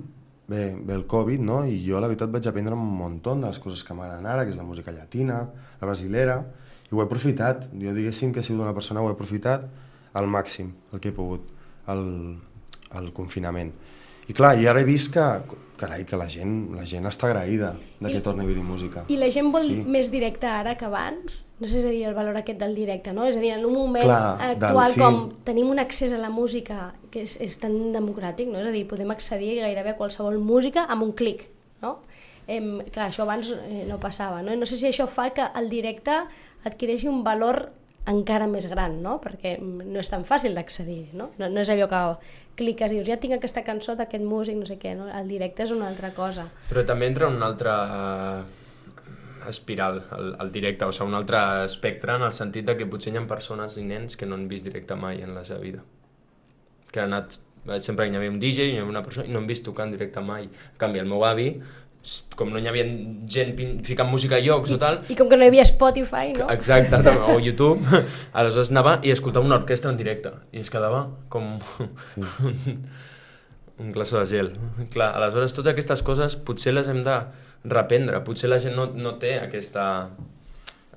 ve, 0.51 0.75
ve 0.85 0.93
el 0.93 1.05
Covid, 1.09 1.41
no? 1.41 1.63
I 1.65 1.79
jo 1.85 2.01
la 2.03 2.09
veritat 2.11 2.31
vaig 2.33 2.47
aprendre 2.49 2.77
un 2.77 2.93
munt 2.99 3.19
de 3.25 3.35
les 3.47 3.59
coses 3.63 3.83
que 3.83 3.97
m'agraden 3.97 4.27
ara, 4.29 4.45
que 4.45 4.53
és 4.53 4.59
la 4.59 4.67
música 4.67 4.93
llatina, 4.93 5.41
la 5.81 5.89
brasilera, 5.89 6.41
i 6.87 6.93
ho 6.93 7.01
he 7.01 7.07
aprofitat. 7.07 7.67
Jo 7.81 7.95
diguéssim 7.95 8.33
que 8.33 8.43
he 8.43 8.47
sigut 8.47 8.63
una 8.63 8.75
persona, 8.77 9.01
ho 9.01 9.09
he 9.09 9.15
aprofitat 9.15 9.65
al 10.17 10.29
màxim, 10.29 10.71
el 10.93 11.01
que 11.01 11.09
he 11.11 11.15
pogut, 11.15 11.49
el, 11.91 12.05
el 12.95 13.11
confinament. 13.13 13.73
I 14.27 14.33
clar, 14.35 14.57
i 14.59 14.67
ara 14.67 14.81
he 14.81 14.83
vist 14.83 15.13
que, 15.13 15.23
carai, 15.77 16.03
que 16.05 16.17
la 16.19 16.25
gent, 16.27 16.73
la 16.75 16.83
gent 16.85 17.05
està 17.07 17.29
agraïda 17.29 17.75
de 17.99 18.09
que 18.09 18.17
I- 18.17 18.21
torni 18.21 18.41
a 18.41 18.43
haver 18.43 18.57
música. 18.57 19.05
I 19.07 19.15
la 19.15 19.29
gent 19.31 19.51
vol 19.53 19.63
Sí. 19.63 19.83
més 19.87 20.09
directe 20.11 20.47
ara 20.47 20.75
que 20.75 20.83
abans? 20.85 21.45
No 21.61 21.67
sé 21.67 21.73
si 21.73 21.77
és 21.79 21.85
a 21.85 21.89
dir, 21.89 22.03
el 22.09 22.13
valor 22.13 22.35
aquest 22.35 22.59
del 22.59 22.75
directe, 22.75 23.13
no? 23.13 23.23
És 23.25 23.37
a 23.37 23.39
dir, 23.39 23.51
en 23.53 23.65
un 23.65 23.73
moment 23.73 24.03
Clar, 24.03 24.37
del- 24.37 24.49
actual 24.63 24.93
sí. 24.93 24.99
com 24.99 25.31
tenim 25.45 25.69
un 25.69 25.79
accés 25.79 26.11
a 26.11 26.17
la 26.17 26.29
música 26.29 26.93
que 27.09 27.21
és, 27.21 27.39
és 27.39 27.57
tan 27.59 27.93
democràtic, 27.93 28.47
no? 28.51 28.59
És 28.59 28.67
a 28.67 28.71
dir, 28.71 28.85
podem 28.87 29.09
accedir 29.11 29.61
gairebé 29.61 29.91
a 29.91 29.95
qualsevol 29.97 30.39
música 30.39 30.83
amb 30.89 31.03
un 31.03 31.13
clic, 31.13 31.47
no? 31.81 31.99
Em, 32.47 32.81
clar, 32.91 33.09
això 33.11 33.21
abans 33.23 33.49
eh, 33.51 33.85
no 33.87 33.97
passava, 33.99 34.41
no? 34.41 34.53
No 34.55 34.65
sé 34.65 34.75
si 34.75 34.87
això 34.87 35.07
fa 35.07 35.29
que 35.29 35.43
el 35.55 35.69
directe 35.69 36.11
adquireixi 36.65 37.07
un 37.07 37.23
valor 37.23 37.71
encara 38.07 38.47
més 38.47 38.67
gran, 38.71 39.01
no? 39.03 39.17
Perquè 39.23 39.57
no 39.61 39.99
és 39.99 40.09
tan 40.11 40.23
fàcil 40.27 40.55
d'accedir, 40.57 41.09
no? 41.17 41.31
no? 41.39 41.49
No 41.51 41.63
és 41.63 41.71
allò 41.73 41.89
que 41.91 42.01
cliques 42.59 42.91
i 42.91 42.97
dius, 42.97 43.07
ja 43.09 43.19
tinc 43.21 43.37
aquesta 43.37 43.63
cançó 43.67 43.97
d'aquest 43.99 44.23
músic, 44.23 44.57
no 44.59 44.67
sé 44.69 44.77
què, 44.81 44.95
no? 44.97 45.09
El 45.13 45.27
directe 45.29 45.65
és 45.67 45.73
una 45.75 45.89
altra 45.91 46.13
cosa. 46.15 46.47
Però 46.71 46.85
també 46.87 47.09
entra 47.11 47.29
un 47.29 47.43
altre 47.45 47.73
eh, 47.73 48.39
espiral, 49.49 50.01
el, 50.17 50.31
el 50.43 50.53
directe, 50.55 50.87
o 50.87 50.95
sigui, 50.95 51.11
un 51.11 51.19
altre 51.19 51.41
espectre 51.65 52.15
en 52.15 52.25
el 52.27 52.33
sentit 52.35 52.67
de 52.67 52.77
que 52.79 52.87
potser 52.89 53.13
hi 53.13 53.19
ha 53.19 53.25
persones 53.29 53.77
i 53.77 53.85
nens 53.87 54.17
que 54.17 54.29
no 54.29 54.39
han 54.39 54.47
vist 54.51 54.65
directe 54.67 54.95
mai 54.99 55.21
en 55.25 55.35
la 55.35 55.43
seva 55.47 55.59
vida. 55.63 55.83
Que 56.91 57.03
han 57.03 57.11
anat, 57.11 57.39
sempre 57.83 58.07
hi 58.07 58.15
havia 58.15 58.31
un 58.31 58.39
DJ, 58.39 58.71
hi 58.71 58.77
havia 58.77 58.87
una 58.87 59.03
persona 59.03 59.27
i 59.27 59.35
no 59.35 59.43
han 59.43 59.49
vist 59.49 59.65
tocar 59.67 59.87
en 59.87 59.93
directe 59.97 60.23
mai. 60.23 60.47
En 60.47 60.79
canvi, 60.81 61.03
el 61.03 61.11
meu 61.11 61.27
avi, 61.27 61.51
com 62.37 62.51
no 62.53 62.59
hi 62.61 62.69
havia 62.69 62.85
gent 63.31 63.53
ficant 63.85 64.09
música 64.11 64.37
a 64.37 64.43
llocs 64.43 64.71
o 64.75 64.77
tal, 64.81 65.01
I 65.09 65.17
com 65.19 65.29
que 65.29 65.39
no 65.39 65.45
hi 65.45 65.51
havia 65.51 65.65
Spotify, 65.67 66.31
no? 66.37 66.49
Exacte, 66.53 66.99
o 67.33 67.39
YouTube, 67.45 68.03
aleshores 68.33 68.71
anava 68.73 68.97
i 69.03 69.11
escoltava 69.13 69.45
una 69.45 69.59
orquestra 69.59 69.91
en 69.91 69.99
directe 69.99 70.31
i 70.51 70.63
es 70.63 70.71
quedava 70.73 71.05
com 71.33 71.57
un, 72.47 72.87
un 73.79 73.91
glaçó 73.91 74.19
de 74.21 74.25
gel. 74.31 74.53
Clar, 74.93 75.11
aleshores 75.17 75.55
totes 75.57 75.73
aquestes 75.73 76.03
coses 76.05 76.37
potser 76.47 76.75
les 76.75 76.89
hem 76.91 77.03
de 77.05 77.19
reprendre, 77.67 78.21
potser 78.25 78.49
la 78.49 78.59
gent 78.63 78.75
no, 78.77 78.87
no 78.93 79.15
té 79.21 79.37
aquesta, 79.41 79.87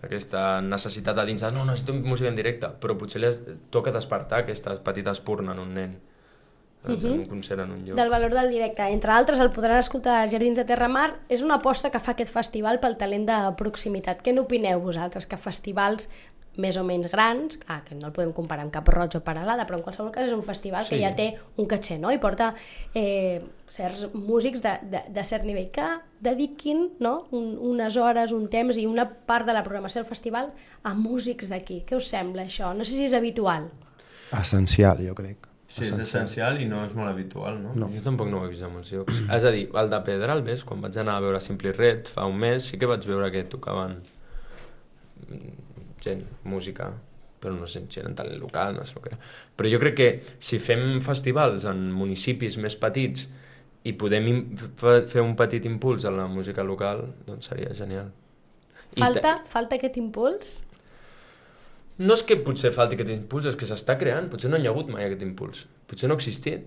aquesta 0.02 0.60
necessitat 0.64 1.18
de 1.18 1.26
dins 1.28 1.44
de 1.44 1.50
no, 1.54 1.64
necessito 1.68 1.94
música 1.94 2.30
en 2.30 2.38
directe, 2.38 2.70
però 2.80 2.96
potser 2.98 3.24
les 3.24 3.42
toca 3.72 3.92
despertar 3.94 4.44
aquesta 4.44 4.78
petita 4.84 5.14
espurna 5.16 5.56
en 5.56 5.64
un 5.64 5.74
nen, 5.76 5.98
saps? 6.82 7.04
en 7.04 7.20
un 7.20 7.26
concert 7.26 7.64
en 7.64 7.70
un 7.76 7.84
lloc. 7.84 7.96
del 7.96 8.10
valor 8.10 8.34
del 8.34 8.50
directe. 8.50 8.88
Entre 8.88 9.12
altres, 9.12 9.40
el 9.40 9.50
podran 9.50 9.78
escoltar 9.78 10.22
als 10.22 10.32
Jardins 10.32 10.58
de 10.58 10.64
Terramar. 10.64 11.20
És 11.28 11.42
una 11.42 11.60
aposta 11.60 11.90
que 11.90 12.00
fa 12.00 12.12
aquest 12.16 12.32
festival 12.32 12.80
pel 12.80 12.96
talent 12.96 13.28
de 13.28 13.38
proximitat. 13.56 14.24
Què 14.24 14.34
n'opineu 14.34 14.80
vosaltres? 14.80 15.26
Que 15.26 15.38
festivals 15.40 16.08
més 16.60 16.76
o 16.76 16.82
menys 16.84 17.10
grans, 17.12 17.56
clar, 17.62 17.80
que 17.86 17.94
no 17.94 18.08
el 18.08 18.14
podem 18.14 18.32
comparar 18.34 18.64
amb 18.66 18.72
Cap 18.74 18.88
Roig 18.90 19.14
o 19.16 19.20
Paralada, 19.24 19.66
però 19.68 19.78
en 19.78 19.84
qualsevol 19.86 20.10
cas 20.14 20.28
és 20.28 20.34
un 20.34 20.42
festival 20.42 20.84
sí. 20.86 20.92
que 20.92 21.00
ja 21.02 21.12
té 21.16 21.28
un 21.62 21.68
caché, 21.70 21.98
no? 22.02 22.10
I 22.10 22.18
porta 22.22 22.50
eh, 22.94 23.40
certs 23.70 24.08
músics 24.14 24.62
de, 24.64 24.74
de, 24.92 25.02
de 25.14 25.24
cert 25.26 25.46
nivell 25.46 25.70
que 25.74 25.86
dediquin 26.20 26.88
no? 27.00 27.28
un, 27.36 27.52
unes 27.70 27.96
hores, 27.96 28.34
un 28.36 28.48
temps 28.52 28.80
i 28.80 28.88
una 28.90 29.06
part 29.08 29.48
de 29.48 29.54
la 29.56 29.62
programació 29.66 30.02
del 30.02 30.10
festival 30.10 30.50
a 30.82 30.94
músics 30.94 31.52
d'aquí. 31.52 31.82
Què 31.86 31.98
us 31.98 32.10
sembla 32.10 32.48
això? 32.48 32.74
No 32.76 32.86
sé 32.86 32.98
si 32.98 33.06
és 33.06 33.14
habitual. 33.16 33.70
Essencial, 34.36 35.06
jo 35.06 35.14
crec. 35.18 35.49
Sí, 35.70 35.84
és 35.86 35.92
essencial 36.02 36.56
i 36.58 36.64
no 36.66 36.80
és 36.82 36.94
molt 36.98 37.12
habitual, 37.12 37.60
no? 37.62 37.72
No. 37.78 37.88
Jo 37.94 38.00
tampoc 38.02 38.26
no 38.30 38.40
ho 38.40 38.46
he 38.48 38.50
vist 38.50 38.66
a 38.66 38.70
molts 38.72 38.90
llocs. 38.90 39.20
és 39.36 39.44
a 39.46 39.52
dir, 39.54 39.68
el 39.78 39.90
de 39.92 40.00
Pedralbes, 40.08 40.64
quan 40.66 40.82
vaig 40.82 40.96
anar 40.98 41.18
a 41.18 41.22
veure 41.22 41.42
Simply 41.44 41.70
Red 41.76 42.10
fa 42.10 42.24
un 42.26 42.40
mes, 42.42 42.72
sí 42.72 42.80
que 42.80 42.88
vaig 42.90 43.06
veure 43.06 43.28
que 43.30 43.44
tocaven 43.52 44.00
gent, 46.02 46.24
música, 46.48 46.88
però 47.40 47.54
no 47.54 47.68
sé 47.70 47.84
si 47.86 48.00
eren 48.02 48.16
talent 48.18 48.40
local, 48.42 48.74
no 48.76 48.86
sé 48.88 48.96
el 48.96 49.04
que 49.04 49.12
era. 49.12 49.20
Però 49.56 49.70
jo 49.70 49.78
crec 49.82 49.96
que 50.00 50.08
si 50.42 50.58
fem 50.58 50.98
festivals 51.04 51.68
en 51.70 51.86
municipis 51.94 52.58
més 52.58 52.74
petits 52.80 53.28
i 53.86 53.94
podem 53.96 54.26
fer 55.08 55.22
un 55.22 55.36
petit 55.38 55.64
impuls 55.70 56.04
a 56.04 56.12
la 56.12 56.26
música 56.28 56.66
local, 56.66 57.06
doncs 57.28 57.52
seria 57.52 57.70
genial. 57.78 58.10
I 58.98 59.04
Falta, 59.04 59.36
falta 59.46 59.78
aquest 59.78 59.96
impuls? 60.02 60.56
No 62.00 62.16
és 62.16 62.22
que 62.24 62.38
potser 62.40 62.72
falti 62.72 62.96
aquest 62.96 63.12
impuls, 63.12 63.46
és 63.50 63.56
que 63.60 63.68
s'està 63.68 63.98
creant. 64.00 64.30
Potser 64.32 64.48
no 64.50 64.60
hi 64.60 64.68
ha 64.68 64.72
hagut 64.72 64.88
mai 64.92 65.04
aquest 65.06 65.24
impuls. 65.26 65.66
Potser 65.90 66.08
no 66.08 66.16
ha 66.16 66.20
existit. 66.20 66.64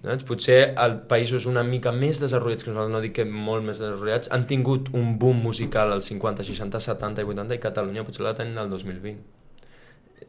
Saps? 0.00 0.24
Potser 0.28 0.60
els 0.80 1.02
països 1.10 1.48
una 1.50 1.64
mica 1.66 1.92
més 1.92 2.22
desenvolupats, 2.22 2.64
que 2.64 2.72
nosaltres 2.72 2.94
no 2.94 3.02
dic 3.04 3.18
que 3.18 3.26
molt 3.28 3.66
més 3.66 3.82
desenvolupats, 3.82 4.30
han 4.32 4.46
tingut 4.48 4.88
un 4.96 5.18
boom 5.20 5.42
musical 5.44 5.92
als 5.92 6.08
50, 6.12 6.46
60, 6.46 6.80
70 6.86 7.26
i 7.26 7.30
80 7.34 7.58
i 7.58 7.62
Catalunya 7.66 8.06
potser 8.06 8.24
la 8.24 8.36
tenen 8.38 8.62
al 8.62 8.72
2020. 8.72 9.39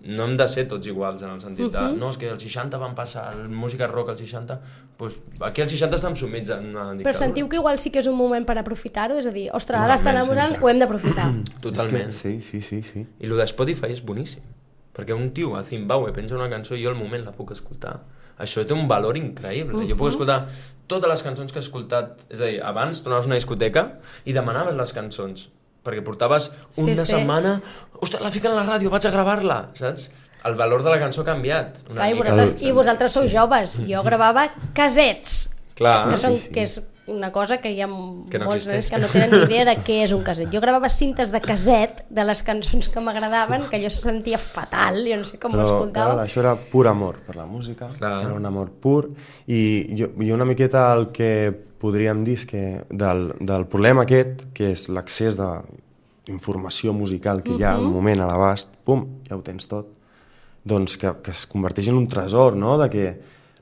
No 0.02 0.26
hem 0.26 0.38
de 0.38 0.48
ser 0.50 0.64
tots 0.70 0.88
iguals 0.90 1.22
en 1.22 1.30
el 1.30 1.40
sentit 1.40 1.68
de, 1.70 1.82
no, 1.94 2.08
és 2.10 2.18
que 2.18 2.30
els 2.32 2.42
60 2.42 2.80
van 2.82 2.96
passar, 2.98 3.28
el 3.36 3.50
música 3.54 3.86
rock 3.90 4.10
als 4.16 4.24
60, 4.24 4.56
doncs 4.98 5.20
aquí 5.46 5.62
als 5.62 5.76
60 5.76 6.00
estem 6.00 6.16
sumits 6.18 6.50
en 6.56 6.72
una 6.72 6.88
dictadura. 6.96 7.06
Però 7.06 7.18
sentiu 7.20 7.50
que 7.52 7.60
igual 7.60 7.78
sí 7.78 7.92
que 7.94 8.02
és 8.02 8.10
un 8.10 8.18
moment 8.18 8.48
per 8.48 8.58
aprofitar-ho? 8.58 9.20
És 9.22 9.30
a 9.30 9.36
dir, 9.36 9.50
ostres, 9.54 9.78
ara 9.78 10.00
Totalment, 10.00 10.18
enamorant, 10.18 10.58
ho 10.58 10.72
hem 10.72 10.82
d'aprofitar. 10.82 11.28
Totalment. 11.68 12.10
És 12.10 12.24
que, 12.24 12.34
sí, 12.42 12.42
sí, 12.42 12.64
sí, 12.66 12.82
sí. 12.88 13.06
I 13.20 13.30
el 13.30 13.38
de 13.38 13.48
Spotify 13.54 13.94
és 13.94 14.02
boníssim. 14.02 14.42
Perquè 14.92 15.16
un 15.16 15.30
tio 15.36 15.54
a 15.56 15.64
Zimbabue 15.64 16.12
penja 16.16 16.36
una 16.36 16.50
cançó 16.52 16.76
i 16.76 16.82
jo 16.84 16.90
al 16.92 16.98
moment 17.00 17.24
la 17.24 17.36
puc 17.38 17.54
escoltar. 17.54 18.00
Això 18.42 18.66
té 18.66 18.74
un 18.74 18.88
valor 18.90 19.18
increïble. 19.22 19.78
Uh 19.78 19.84
-huh. 19.84 19.90
Jo 19.90 19.98
puc 19.98 20.10
escoltar 20.10 20.48
totes 20.88 21.10
les 21.10 21.24
cançons 21.24 21.54
que 21.54 21.60
he 21.60 21.64
escoltat. 21.64 22.26
És 22.30 22.40
a 22.42 22.46
dir, 22.46 22.62
abans 22.62 23.04
tu 23.04 23.10
anaves 23.10 23.26
a 23.26 23.28
una 23.28 23.36
discoteca 23.36 24.00
i 24.26 24.34
demanaves 24.34 24.76
les 24.76 24.94
cançons. 24.94 25.50
Perquè 25.86 26.04
portaves 26.06 26.52
Sí, 26.70 26.84
una 26.84 27.06
sí. 27.06 27.14
setmana... 27.16 27.56
Ostres, 28.02 28.22
la 28.26 28.32
fiquen 28.34 28.52
a 28.54 28.58
la 28.58 28.66
ràdio, 28.66 28.90
vaig 28.90 29.06
a 29.06 29.12
gravar-la, 29.14 29.60
saps? 29.78 30.08
El 30.46 30.56
valor 30.58 30.82
de 30.82 30.90
la 30.90 30.98
cançó 30.98 31.22
ha 31.22 31.26
canviat. 31.28 31.84
Una 31.90 32.00
Clar, 32.00 32.08
i, 32.10 32.14
mica. 32.18 32.32
vosaltres, 32.32 32.62
I 32.66 32.72
vosaltres 32.74 33.12
sou 33.14 33.28
joves. 33.30 33.76
Jo 33.86 34.02
gravava 34.02 34.48
casets, 34.74 35.36
Clar. 35.78 36.10
que, 36.10 36.18
són, 36.18 36.34
sí, 36.38 36.48
sí. 36.48 36.54
que 36.56 36.64
és 36.66 36.80
una 37.12 37.32
cosa 37.32 37.60
que 37.62 37.72
hi 37.72 37.82
ha 37.84 37.88
Que 38.32 38.40
no 38.40 38.48
molts 38.48 38.68
nens 38.70 38.88
que 38.88 39.00
no 39.02 39.10
tenen 39.12 39.34
ni 39.36 39.42
idea 39.46 39.66
de 39.68 39.76
què 39.84 40.02
és 40.06 40.14
un 40.16 40.24
caset. 40.26 40.50
Jo 40.54 40.62
gravava 40.64 40.90
cintes 40.90 41.32
de 41.34 41.42
caset 41.44 42.04
de 42.10 42.26
les 42.28 42.42
cançons 42.48 42.88
que 42.92 43.04
m'agradaven, 43.04 43.68
que 43.72 43.82
jo 43.84 43.92
sentia 43.94 44.40
fatal, 44.42 45.02
jo 45.08 45.20
no 45.22 45.28
sé 45.28 45.40
com 45.42 45.56
ho 45.56 45.64
escoltava. 45.66 46.16
clar, 46.16 46.26
això 46.26 46.42
era 46.44 46.56
pur 46.56 46.88
amor 46.88 47.20
per 47.28 47.36
la 47.36 47.46
música, 47.46 47.90
Clar. 47.98 48.22
era 48.26 48.34
un 48.34 48.46
amor 48.46 48.72
pur 48.82 49.10
i 49.48 49.62
jo, 49.98 50.12
jo 50.18 50.34
una 50.36 50.48
miqueta 50.48 50.88
el 50.96 51.10
que 51.12 51.52
podríem 51.82 52.24
dir 52.24 52.38
és 52.40 52.46
que 52.46 52.64
del, 52.90 53.32
del 53.40 53.66
problema 53.68 54.06
aquest, 54.06 54.48
que 54.54 54.72
és 54.76 54.88
l'accés 54.94 55.40
d'informació 55.40 56.94
musical 56.94 57.42
que 57.44 57.58
hi 57.58 57.66
ha 57.66 57.76
al 57.76 57.88
moment 57.90 58.22
a 58.22 58.30
l'abast, 58.30 58.76
pum, 58.86 59.08
ja 59.28 59.38
ho 59.38 59.42
tens 59.46 59.68
tot, 59.68 59.90
doncs 60.64 60.98
que, 61.02 61.16
que 61.26 61.34
es 61.34 61.46
converteix 61.50 61.90
en 61.90 61.98
un 61.98 62.08
tresor, 62.08 62.56
no?, 62.56 62.78
de 62.78 62.90
que 62.94 63.06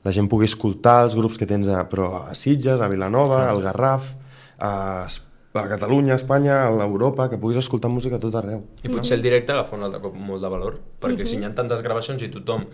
la 0.04 0.12
gent 0.16 0.30
pugui 0.32 0.48
escoltar 0.48 1.02
els 1.06 1.16
grups 1.18 1.36
que 1.40 1.48
tens 1.48 1.68
a, 1.68 1.82
però 1.90 2.12
a 2.30 2.36
Sitges, 2.38 2.80
a 2.80 2.88
Vilanova, 2.88 3.42
al 3.50 3.60
Garraf, 3.64 4.14
a, 4.58 4.72
a 5.04 5.64
Catalunya, 5.68 6.14
a 6.14 6.20
Espanya, 6.20 6.56
a 6.64 6.70
l'Europa, 6.72 7.28
que 7.28 7.38
puguis 7.40 7.58
escoltar 7.60 7.90
música 7.92 8.16
a 8.16 8.22
tot 8.22 8.36
arreu. 8.40 8.62
I 8.84 8.92
potser 8.92 9.18
el 9.18 9.24
directe 9.26 9.52
agafa 9.52 9.76
un 9.76 9.84
altre 9.88 10.00
cop 10.00 10.16
molt 10.16 10.44
de 10.44 10.50
valor, 10.52 10.78
perquè 11.02 11.26
si 11.28 11.40
hi 11.40 11.44
ha 11.44 11.52
tantes 11.56 11.82
gravacions 11.84 12.22
i 12.24 12.30
tothom, 12.32 12.64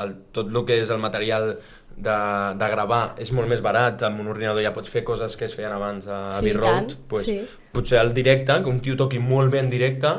el, 0.00 0.14
tot 0.32 0.48
el 0.48 0.60
que 0.66 0.78
és 0.82 0.92
el 0.94 1.02
material 1.02 1.50
de, 1.96 2.16
de 2.58 2.68
gravar 2.70 3.02
és 3.22 3.30
molt 3.34 3.50
més 3.50 3.60
barat, 3.62 4.02
amb 4.06 4.22
un 4.22 4.30
ordinador 4.32 4.64
ja 4.64 4.72
pots 4.74 4.90
fer 4.90 5.04
coses 5.06 5.36
que 5.36 5.46
es 5.48 5.54
feien 5.54 5.74
abans 5.74 6.08
a 6.08 6.24
Sí, 6.30 6.40
Abbey 6.40 6.54
i 6.54 6.56
Road, 6.56 6.70
tant, 6.70 6.96
pues, 7.10 7.28
sí. 7.28 7.36
potser 7.74 8.00
el 8.00 8.14
directe, 8.16 8.56
que 8.62 8.72
un 8.72 8.80
tio 8.82 8.96
toqui 8.98 9.20
molt 9.22 9.52
bé 9.52 9.62
en 9.62 9.70
directe, 9.70 10.14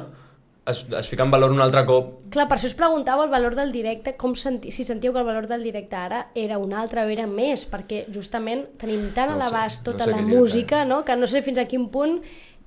es, 0.65 0.85
es 0.89 1.07
fica 1.07 1.23
en 1.23 1.31
valor 1.31 1.51
un 1.51 1.61
altre 1.61 1.85
cop. 1.85 2.11
Clar, 2.33 2.47
per 2.49 2.57
això 2.57 2.69
us 2.71 2.77
preguntava 2.77 3.23
el 3.25 3.29
valor 3.33 3.55
del 3.55 3.71
directe, 3.71 4.15
com 4.17 4.33
senti 4.35 4.71
si 4.73 4.85
sentiu 4.87 5.13
que 5.13 5.21
el 5.21 5.27
valor 5.27 5.47
del 5.47 5.63
directe 5.63 5.95
ara 5.95 6.23
era 6.33 6.57
un 6.57 6.73
altre 6.73 7.05
o 7.05 7.11
era 7.13 7.27
més, 7.29 7.67
perquè 7.69 8.05
justament 8.13 8.65
tenim 8.81 9.11
tan 9.15 9.29
a 9.29 9.35
No 9.35 9.39
sé, 9.39 9.43
l'abast 9.45 9.85
no 9.85 9.91
tota 9.93 10.05
sé 10.05 10.11
la 10.11 10.17
què 10.17 10.25
dir-te. 10.25 10.39
música, 10.39 10.85
no? 10.85 11.03
que 11.05 11.15
no 11.15 11.27
sé 11.27 11.41
fins 11.45 11.61
a 11.61 11.67
quin 11.69 11.89
punt 11.93 12.17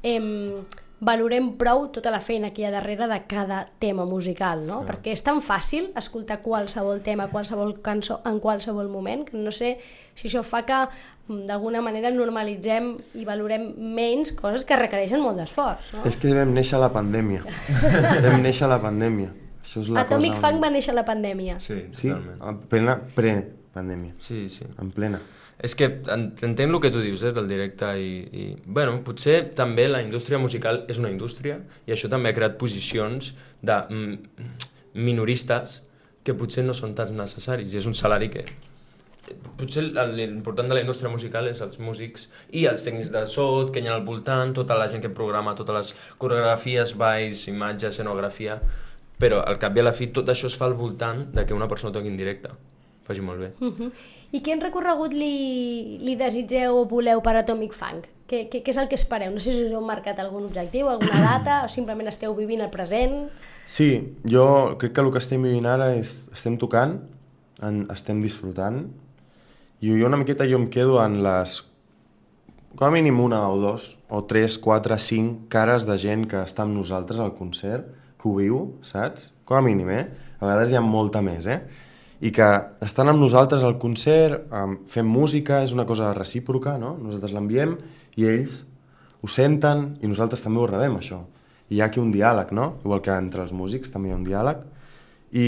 em, 0.02 0.30
valorem 1.00 1.52
prou 1.58 1.86
tota 1.94 2.10
la 2.10 2.18
feina 2.20 2.50
que 2.50 2.62
hi 2.62 2.66
ha 2.66 2.72
darrere 2.74 3.06
de 3.06 3.18
cada 3.30 3.60
tema 3.78 4.04
musical, 4.04 4.64
no? 4.66 4.80
Perquè 4.86 5.12
és 5.14 5.22
tan 5.22 5.38
fàcil 5.44 5.92
escoltar 5.98 6.40
qualsevol 6.42 7.00
tema, 7.06 7.28
qualsevol 7.30 7.76
cançó 7.84 8.20
en 8.26 8.40
qualsevol 8.42 8.88
moment, 8.90 9.22
que 9.28 9.38
no 9.38 9.52
sé 9.54 9.76
si 10.18 10.26
això 10.26 10.42
fa 10.42 10.64
que 10.66 10.80
mm, 11.28 11.44
d'alguna 11.46 11.82
manera 11.84 12.10
normalitzem 12.10 12.96
i 13.14 13.24
valorem 13.28 13.70
menys 13.78 14.32
coses 14.34 14.66
que 14.66 14.78
requereixen 14.80 15.22
molt 15.22 15.38
d'esforç, 15.38 15.92
no? 15.94 16.02
És 16.08 16.18
que 16.18 16.34
vam 16.34 16.50
néixer 16.56 16.80
a 16.80 16.82
la 16.88 16.90
pandèmia. 16.94 17.44
vam 18.26 18.42
néixer 18.42 18.66
a 18.66 18.72
la 18.74 18.82
pandèmia. 18.82 19.30
Això 19.62 19.82
és 19.84 19.90
la 19.94 20.02
Atomic 20.06 20.34
cosa... 20.34 20.48
Funk 20.48 20.62
va 20.64 20.70
néixer 20.74 20.94
a 20.94 20.98
la 20.98 21.06
pandèmia. 21.06 21.58
Sí, 21.60 21.82
Sí, 21.92 22.08
totalment. 22.10 22.42
en 22.42 22.60
plena 22.72 22.98
pre-pandèmia. 23.14 24.14
Sí, 24.18 24.48
sí. 24.48 24.66
En 24.80 24.90
plena. 24.90 25.20
És 25.58 25.74
que 25.74 25.88
en- 26.14 26.28
entenc 26.46 26.70
el 26.70 26.80
que 26.80 26.90
tu 26.94 27.00
dius, 27.02 27.22
eh, 27.26 27.32
del 27.34 27.48
directe 27.50 27.88
i, 27.98 28.12
i... 28.30 28.44
Bueno, 28.64 29.00
potser 29.02 29.54
també 29.58 29.88
la 29.88 30.02
indústria 30.04 30.38
musical 30.38 30.84
és 30.88 31.00
una 31.02 31.10
indústria 31.10 31.58
i 31.86 31.92
això 31.96 32.08
també 32.08 32.30
ha 32.30 32.36
creat 32.36 32.58
posicions 32.60 33.32
de 33.60 33.78
mm, 33.90 34.14
minoristes 34.94 35.80
que 36.22 36.34
potser 36.38 36.62
no 36.64 36.74
són 36.76 36.94
tan 36.94 37.10
necessaris 37.16 37.74
i 37.74 37.80
és 37.80 37.86
un 37.90 37.96
salari 37.96 38.28
que 38.30 38.44
potser 39.58 39.82
l'important 39.90 40.70
de 40.70 40.76
la 40.78 40.80
indústria 40.80 41.10
musical 41.12 41.48
és 41.50 41.60
els 41.64 41.78
músics 41.82 42.28
i 42.56 42.64
els 42.70 42.84
tècnics 42.86 43.10
de 43.12 43.26
so 43.28 43.48
que 43.72 43.82
hi 43.82 43.88
ha 43.90 43.96
al 43.98 44.06
voltant, 44.06 44.54
tota 44.56 44.78
la 44.78 44.86
gent 44.88 45.02
que 45.04 45.10
programa 45.12 45.56
totes 45.58 45.76
les 45.76 45.94
coreografies, 46.22 46.94
balls, 46.96 47.48
imatge, 47.50 47.90
escenografia 47.90 48.60
però 49.18 49.42
al 49.42 49.58
cap 49.58 49.76
i 49.76 49.82
a 49.82 49.88
la 49.90 49.92
fi 49.92 50.06
tot 50.14 50.30
això 50.30 50.46
es 50.48 50.56
fa 50.56 50.68
al 50.70 50.78
voltant 50.78 51.26
de 51.34 51.44
que 51.44 51.56
una 51.56 51.68
persona 51.68 51.92
toqui 51.92 52.08
en 52.08 52.16
directe 52.16 52.54
faci 53.08 53.24
molt 53.24 53.40
bé 53.40 53.50
Mhm. 53.58 53.90
I 54.36 54.40
quin 54.44 54.60
recorregut 54.60 55.12
li, 55.16 55.98
li 56.04 56.14
desitgeu 56.20 56.76
o 56.82 56.86
voleu 56.86 57.22
per 57.24 57.34
Atomic 57.40 57.72
Funk? 57.74 58.06
Què, 58.28 58.42
què, 58.52 58.60
què 58.62 58.68
és 58.74 58.76
el 58.76 58.88
que 58.90 58.94
espereu? 59.00 59.32
No 59.32 59.40
sé 59.40 59.52
si 59.56 59.62
us 59.64 59.72
heu 59.72 59.80
marcat 59.80 60.18
algun 60.20 60.44
objectiu, 60.44 60.88
alguna 60.92 61.20
data, 61.32 61.62
o 61.64 61.68
simplement 61.72 62.08
esteu 62.12 62.34
vivint 62.36 62.60
el 62.60 62.68
present. 62.70 63.30
Sí, 63.66 64.14
jo 64.28 64.76
crec 64.78 64.92
que 64.92 65.00
el 65.00 65.10
que 65.12 65.18
estem 65.22 65.42
vivint 65.42 65.64
ara 65.66 65.94
és... 65.96 66.28
Estem 66.36 66.58
tocant, 66.60 66.98
en, 67.64 67.86
estem 67.92 68.20
disfrutant, 68.20 68.82
i 69.80 69.94
jo 69.96 70.06
una 70.06 70.18
miqueta 70.20 70.44
jo 70.48 70.60
em 70.60 70.68
quedo 70.68 71.00
en 71.04 71.22
les... 71.24 71.62
Com 72.76 72.86
a 72.88 72.90
mínim 72.92 73.18
una 73.24 73.40
o 73.48 73.56
dos, 73.58 73.96
o 74.12 74.22
tres, 74.28 74.58
quatre, 74.60 74.98
cinc 75.00 75.48
cares 75.48 75.86
de 75.88 75.96
gent 75.98 76.26
que 76.30 76.36
està 76.44 76.62
amb 76.66 76.76
nosaltres 76.76 77.18
al 77.18 77.32
concert, 77.34 77.88
que 78.20 78.28
ho 78.28 78.34
viu, 78.36 78.58
saps? 78.84 79.32
Com 79.48 79.56
a 79.56 79.62
mínim, 79.64 79.88
eh? 79.90 80.04
A 80.38 80.44
vegades 80.44 80.70
hi 80.70 80.76
ha 80.76 80.84
molta 80.84 81.22
més, 81.24 81.46
eh? 81.48 81.62
I 82.18 82.32
que 82.34 82.46
estan 82.82 83.12
amb 83.12 83.22
nosaltres 83.22 83.62
al 83.62 83.76
concert, 83.78 84.48
fem 84.90 85.06
música, 85.06 85.60
és 85.62 85.74
una 85.74 85.86
cosa 85.86 86.10
recíproca, 86.16 86.74
no? 86.80 86.96
Nosaltres 86.98 87.34
l'enviem 87.34 87.76
i 88.18 88.26
ells 88.26 88.64
ho 89.22 89.30
senten 89.30 89.92
i 90.02 90.10
nosaltres 90.10 90.42
també 90.42 90.62
ho 90.62 90.66
rebem, 90.66 90.96
això. 90.98 91.20
I 91.70 91.76
hi 91.76 91.82
ha 91.82 91.88
aquí 91.90 92.00
un 92.02 92.10
diàleg, 92.10 92.50
no? 92.56 92.72
Igual 92.82 93.02
que 93.04 93.14
entre 93.14 93.44
els 93.44 93.52
músics 93.54 93.92
també 93.94 94.10
hi 94.10 94.16
ha 94.16 94.18
un 94.18 94.26
diàleg. 94.26 94.64
I 95.30 95.46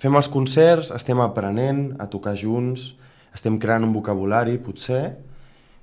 fem 0.00 0.16
els 0.16 0.30
concerts, 0.32 0.92
estem 0.96 1.20
aprenent 1.20 1.90
a 2.00 2.06
tocar 2.12 2.36
junts, 2.38 2.94
estem 3.36 3.58
creant 3.60 3.84
un 3.84 3.92
vocabulari, 3.92 4.56
potser, 4.62 5.18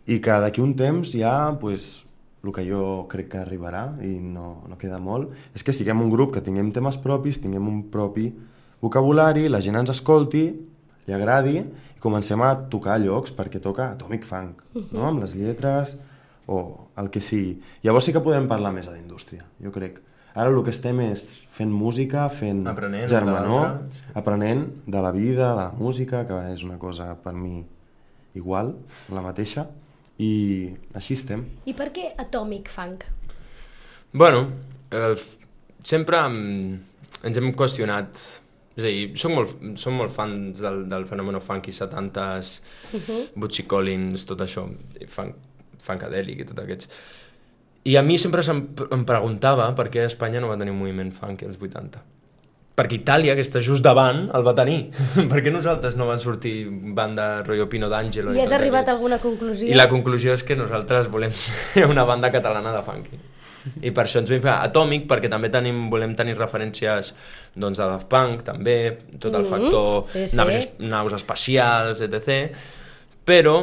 i 0.09 0.17
que 0.23 0.39
d'aquí 0.41 0.63
un 0.63 0.73
temps 0.79 1.13
ja, 1.13 1.53
pues, 1.61 2.05
el 2.43 2.51
que 2.55 2.65
jo 2.65 3.05
crec 3.11 3.29
que 3.35 3.43
arribarà, 3.43 3.85
i 4.03 4.17
no, 4.17 4.63
no 4.67 4.79
queda 4.81 4.97
molt, 4.99 5.29
és 5.53 5.63
que 5.63 5.75
siguem 5.75 6.01
un 6.01 6.09
grup 6.11 6.33
que 6.33 6.43
tinguem 6.43 6.73
temes 6.75 6.97
propis, 7.03 7.39
tinguem 7.43 7.69
un 7.69 7.85
propi 7.93 8.31
vocabulari, 8.83 9.47
la 9.47 9.61
gent 9.63 9.79
ens 9.79 9.93
escolti, 9.93 10.43
li 11.07 11.15
agradi, 11.15 11.59
i 11.63 12.01
comencem 12.03 12.41
a 12.43 12.53
tocar 12.71 12.99
llocs 12.99 13.31
perquè 13.35 13.61
toca 13.63 13.91
Atomic 13.93 14.27
Funk, 14.27 14.63
no? 14.91 15.05
amb 15.07 15.23
les 15.23 15.37
lletres 15.39 15.95
o 16.51 16.89
el 16.99 17.07
que 17.11 17.21
sigui. 17.23 17.55
Llavors 17.85 18.09
sí 18.09 18.15
que 18.15 18.23
podem 18.23 18.49
parlar 18.51 18.73
més 18.75 18.89
a 18.91 18.95
la 18.95 18.99
indústria, 18.99 19.45
jo 19.63 19.71
crec. 19.71 20.01
Ara 20.33 20.49
el 20.49 20.57
que 20.65 20.73
estem 20.73 20.97
és 21.05 21.27
fent 21.53 21.69
música, 21.69 22.25
fent 22.33 22.65
Aprenent 22.67 23.05
de 23.05 23.13
germanor, 23.13 23.75
sí. 23.93 24.11
aprenent 24.17 24.65
de 24.89 25.03
la 25.05 25.13
vida, 25.13 25.51
de 25.51 25.55
la 25.59 25.67
música, 25.77 26.23
que 26.25 26.39
és 26.51 26.65
una 26.65 26.79
cosa 26.81 27.11
per 27.21 27.35
mi 27.37 27.61
igual, 28.33 28.73
la 29.13 29.21
mateixa, 29.21 29.67
i 30.17 30.73
així 30.97 31.15
estem. 31.19 31.45
I 31.69 31.77
per 31.77 31.91
què 31.93 32.09
Atomic 32.17 32.71
Funk? 32.73 33.05
Bueno, 34.11 34.47
el, 34.89 35.19
sempre 35.85 36.19
em, 36.25 36.39
ens 37.21 37.37
hem 37.37 37.53
qüestionat 37.53 38.42
és 38.73 38.83
a 38.83 38.87
dir, 38.87 39.09
som 39.21 39.35
molt, 39.37 39.57
som 39.77 39.97
molt 39.97 40.13
fans 40.13 40.61
del, 40.61 40.83
del 40.89 41.05
fenomen 41.05 41.37
funky 41.41 41.71
70s, 41.71 42.61
uh 42.93 42.99
-huh. 42.99 43.27
Bootsy 43.35 43.63
Collins, 43.63 44.25
tot 44.25 44.41
això, 44.41 44.65
i 44.99 45.05
funk, 45.05 45.35
funkadèlic 45.79 46.39
i 46.39 46.45
tot 46.45 46.59
aquests. 46.59 46.89
I 47.83 47.97
a 47.97 48.01
mi 48.01 48.17
sempre 48.17 48.43
se'm, 48.43 48.67
em 48.91 49.05
preguntava 49.05 49.67
per 49.75 49.89
què 49.89 50.05
Espanya 50.05 50.39
no 50.39 50.47
va 50.47 50.57
tenir 50.57 50.71
un 50.71 50.79
moviment 50.79 51.11
funky 51.11 51.45
als 51.45 51.57
80. 51.59 52.01
Perquè 52.73 52.95
Itàlia, 52.95 53.35
que 53.35 53.41
està 53.41 53.61
just 53.61 53.83
davant, 53.83 54.31
el 54.33 54.45
va 54.45 54.55
tenir. 54.55 54.89
per 55.31 55.43
què 55.43 55.51
nosaltres 55.51 55.95
no 55.95 56.07
van 56.07 56.19
sortir 56.19 56.65
banda 56.69 57.43
rotllo 57.43 57.67
Pino 57.69 57.89
d'Angelo? 57.89 58.33
I 58.33 58.41
has 58.41 58.49
tot 58.49 58.57
arribat 58.57 58.81
aquests? 58.81 58.89
a 58.89 58.95
alguna 58.95 59.19
conclusió? 59.19 59.67
I 59.69 59.77
la 59.77 59.89
conclusió 59.91 60.33
és 60.33 60.43
que 60.43 60.55
nosaltres 60.55 61.11
volem 61.13 61.31
ser 61.43 61.85
una 61.85 62.03
banda 62.03 62.31
catalana 62.31 62.73
de 62.73 62.81
funky. 62.87 63.19
I 63.81 63.91
per 63.91 64.03
això 64.05 64.19
ens 64.19 64.29
vam 64.29 64.41
fer 64.43 64.51
Atomic, 64.53 65.05
perquè 65.07 65.29
també 65.31 65.49
tenim, 65.49 65.85
volem 65.91 66.15
tenir 66.15 66.35
referències 66.37 67.13
doncs, 67.55 67.77
de 67.77 67.85
Daft 67.85 68.07
Punk, 68.11 68.43
també, 68.43 68.97
tot 69.19 69.33
el 69.33 69.43
Mhm, 69.45 69.49
factor 69.49 70.03
sí, 70.05 70.27
sí. 70.27 70.37
naus, 70.37 70.67
naus 70.79 71.13
espacials, 71.13 72.01
etc. 72.01 72.51
Però, 73.25 73.55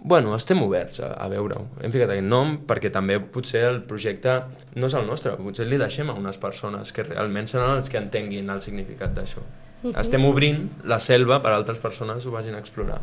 bueno, 0.00 0.34
estem 0.36 0.62
oberts 0.62 1.00
a, 1.00 1.12
a 1.20 1.28
veure-ho. 1.28 1.66
Hem 1.82 1.92
ficat 1.92 2.10
aquest 2.14 2.24
nom 2.30 2.58
perquè 2.66 2.90
també 2.94 3.18
potser 3.20 3.64
el 3.68 3.82
projecte 3.82 4.38
no 4.76 4.86
és 4.86 4.94
el 4.94 5.06
nostre, 5.06 5.34
potser 5.36 5.66
li 5.66 5.76
deixem 5.80 6.08
a 6.10 6.14
unes 6.16 6.38
persones 6.38 6.92
que 6.92 7.02
realment 7.02 7.48
seran 7.50 7.76
els 7.76 7.88
que 7.90 7.98
entenguin 7.98 8.48
el 8.50 8.62
significat 8.62 9.12
d'això. 9.16 9.42
Mhm. 9.82 9.94
Estem 10.00 10.24
obrint 10.26 10.64
la 10.84 10.98
selva 10.98 11.38
per 11.42 11.52
a 11.52 11.56
altres 11.56 11.78
persones 11.78 12.26
ho 12.26 12.32
vagin 12.34 12.56
a 12.56 12.58
explorar. 12.58 12.98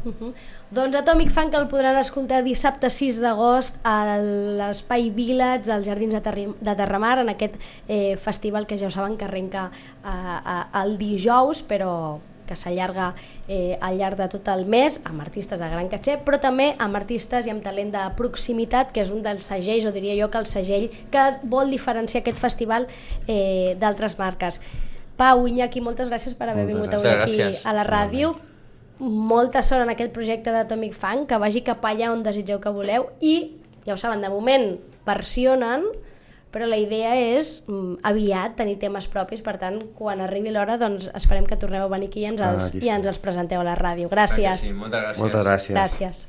Doncs 0.75 0.99
Atomic 0.99 1.31
Funk 1.31 1.55
el 1.55 1.69
podran 1.71 1.95
escoltar 2.01 2.43
dissabte 2.43 2.89
6 2.89 3.21
d'agost 3.23 3.79
a 3.83 4.17
l'Espai 4.19 5.09
Village 5.15 5.69
dels 5.69 5.87
Jardins 5.87 6.13
de, 6.13 6.21
Terri 6.21 6.47
de 6.59 6.75
Terramar 6.75 7.19
en 7.19 7.31
aquest 7.31 7.55
eh, 7.87 8.17
festival 8.17 8.67
que 8.67 8.77
ja 8.77 8.87
ho 8.87 8.91
saben 8.91 9.15
que 9.15 9.25
arrenca 9.25 9.69
eh, 10.03 10.09
eh, 10.09 10.63
el 10.83 10.97
dijous 10.97 11.63
però 11.63 12.19
que 12.45 12.55
s'allarga 12.55 13.13
eh, 13.47 13.77
al 13.81 13.97
llarg 13.97 14.19
de 14.19 14.27
tot 14.29 14.47
el 14.53 14.65
mes 14.69 14.99
amb 15.03 15.21
artistes 15.23 15.59
de 15.59 15.69
gran 15.69 15.87
caché 15.89 16.19
però 16.21 16.37
també 16.41 16.73
amb 16.77 16.99
artistes 16.99 17.47
i 17.47 17.53
amb 17.53 17.63
talent 17.65 17.91
de 17.95 18.03
proximitat 18.19 18.91
que 18.93 19.01
és 19.01 19.09
un 19.09 19.23
dels 19.25 19.47
segells 19.47 19.87
o 19.89 19.93
diria 19.95 20.17
jo 20.19 20.29
que 20.29 20.43
el 20.43 20.49
segell 20.49 20.91
que 21.11 21.25
vol 21.43 21.73
diferenciar 21.73 22.21
aquest 22.21 22.37
festival 22.41 22.85
eh, 23.27 23.75
d'altres 23.79 24.19
marques 24.19 24.61
Pau, 25.17 25.45
Iñaki, 25.47 25.81
moltes 25.81 26.09
gràcies 26.09 26.33
per 26.35 26.49
haver 26.49 26.65
Moltes 26.65 26.75
vingut 26.75 26.91
gràcies. 26.91 27.05
avui 27.05 27.23
aquí 27.23 27.37
Gràcies. 27.41 27.65
a 27.65 27.73
la 27.73 27.83
ràdio 27.87 28.35
molta 28.99 29.61
sort 29.61 29.81
en 29.83 29.89
aquest 29.91 30.11
projecte 30.15 30.51
d'Atomic 30.51 30.93
Funk, 30.93 31.27
que 31.29 31.37
vagi 31.37 31.61
cap 31.61 31.83
allà 31.83 32.11
on 32.13 32.23
desitgeu 32.23 32.59
que 32.63 32.69
voleu 32.71 33.09
i, 33.21 33.57
ja 33.85 33.93
ho 33.93 33.97
saben, 33.97 34.21
de 34.21 34.29
moment 34.29 34.77
versionen, 35.05 35.83
però 36.51 36.65
la 36.67 36.77
idea 36.79 37.15
és 37.19 37.63
mm, 37.67 37.97
aviat 38.07 38.55
tenir 38.55 38.77
temes 38.79 39.07
propis, 39.11 39.41
per 39.43 39.57
tant, 39.59 39.81
quan 39.97 40.21
arribi 40.23 40.51
l'hora, 40.55 40.77
doncs 40.79 41.09
esperem 41.13 41.43
que 41.45 41.57
torneu 41.59 41.83
a 41.83 41.87
venir 41.91 42.07
aquí 42.07 42.21
i 42.23 42.25
ens 42.29 42.39
Ah, 42.41 42.53
els, 42.53 42.69
aquí 42.71 42.85
i 42.87 42.89
ens 42.89 43.05
els 43.11 43.19
presenteu 43.19 43.59
a 43.59 43.63
la 43.67 43.75
ràdio. 43.75 44.07
Gràcies. 44.09 44.69
Sí, 44.69 44.73
moltes 44.73 45.01
gràcies. 45.01 45.19
Moltes 45.19 45.43
gràcies. 45.43 45.75
Gràcies. 45.75 46.27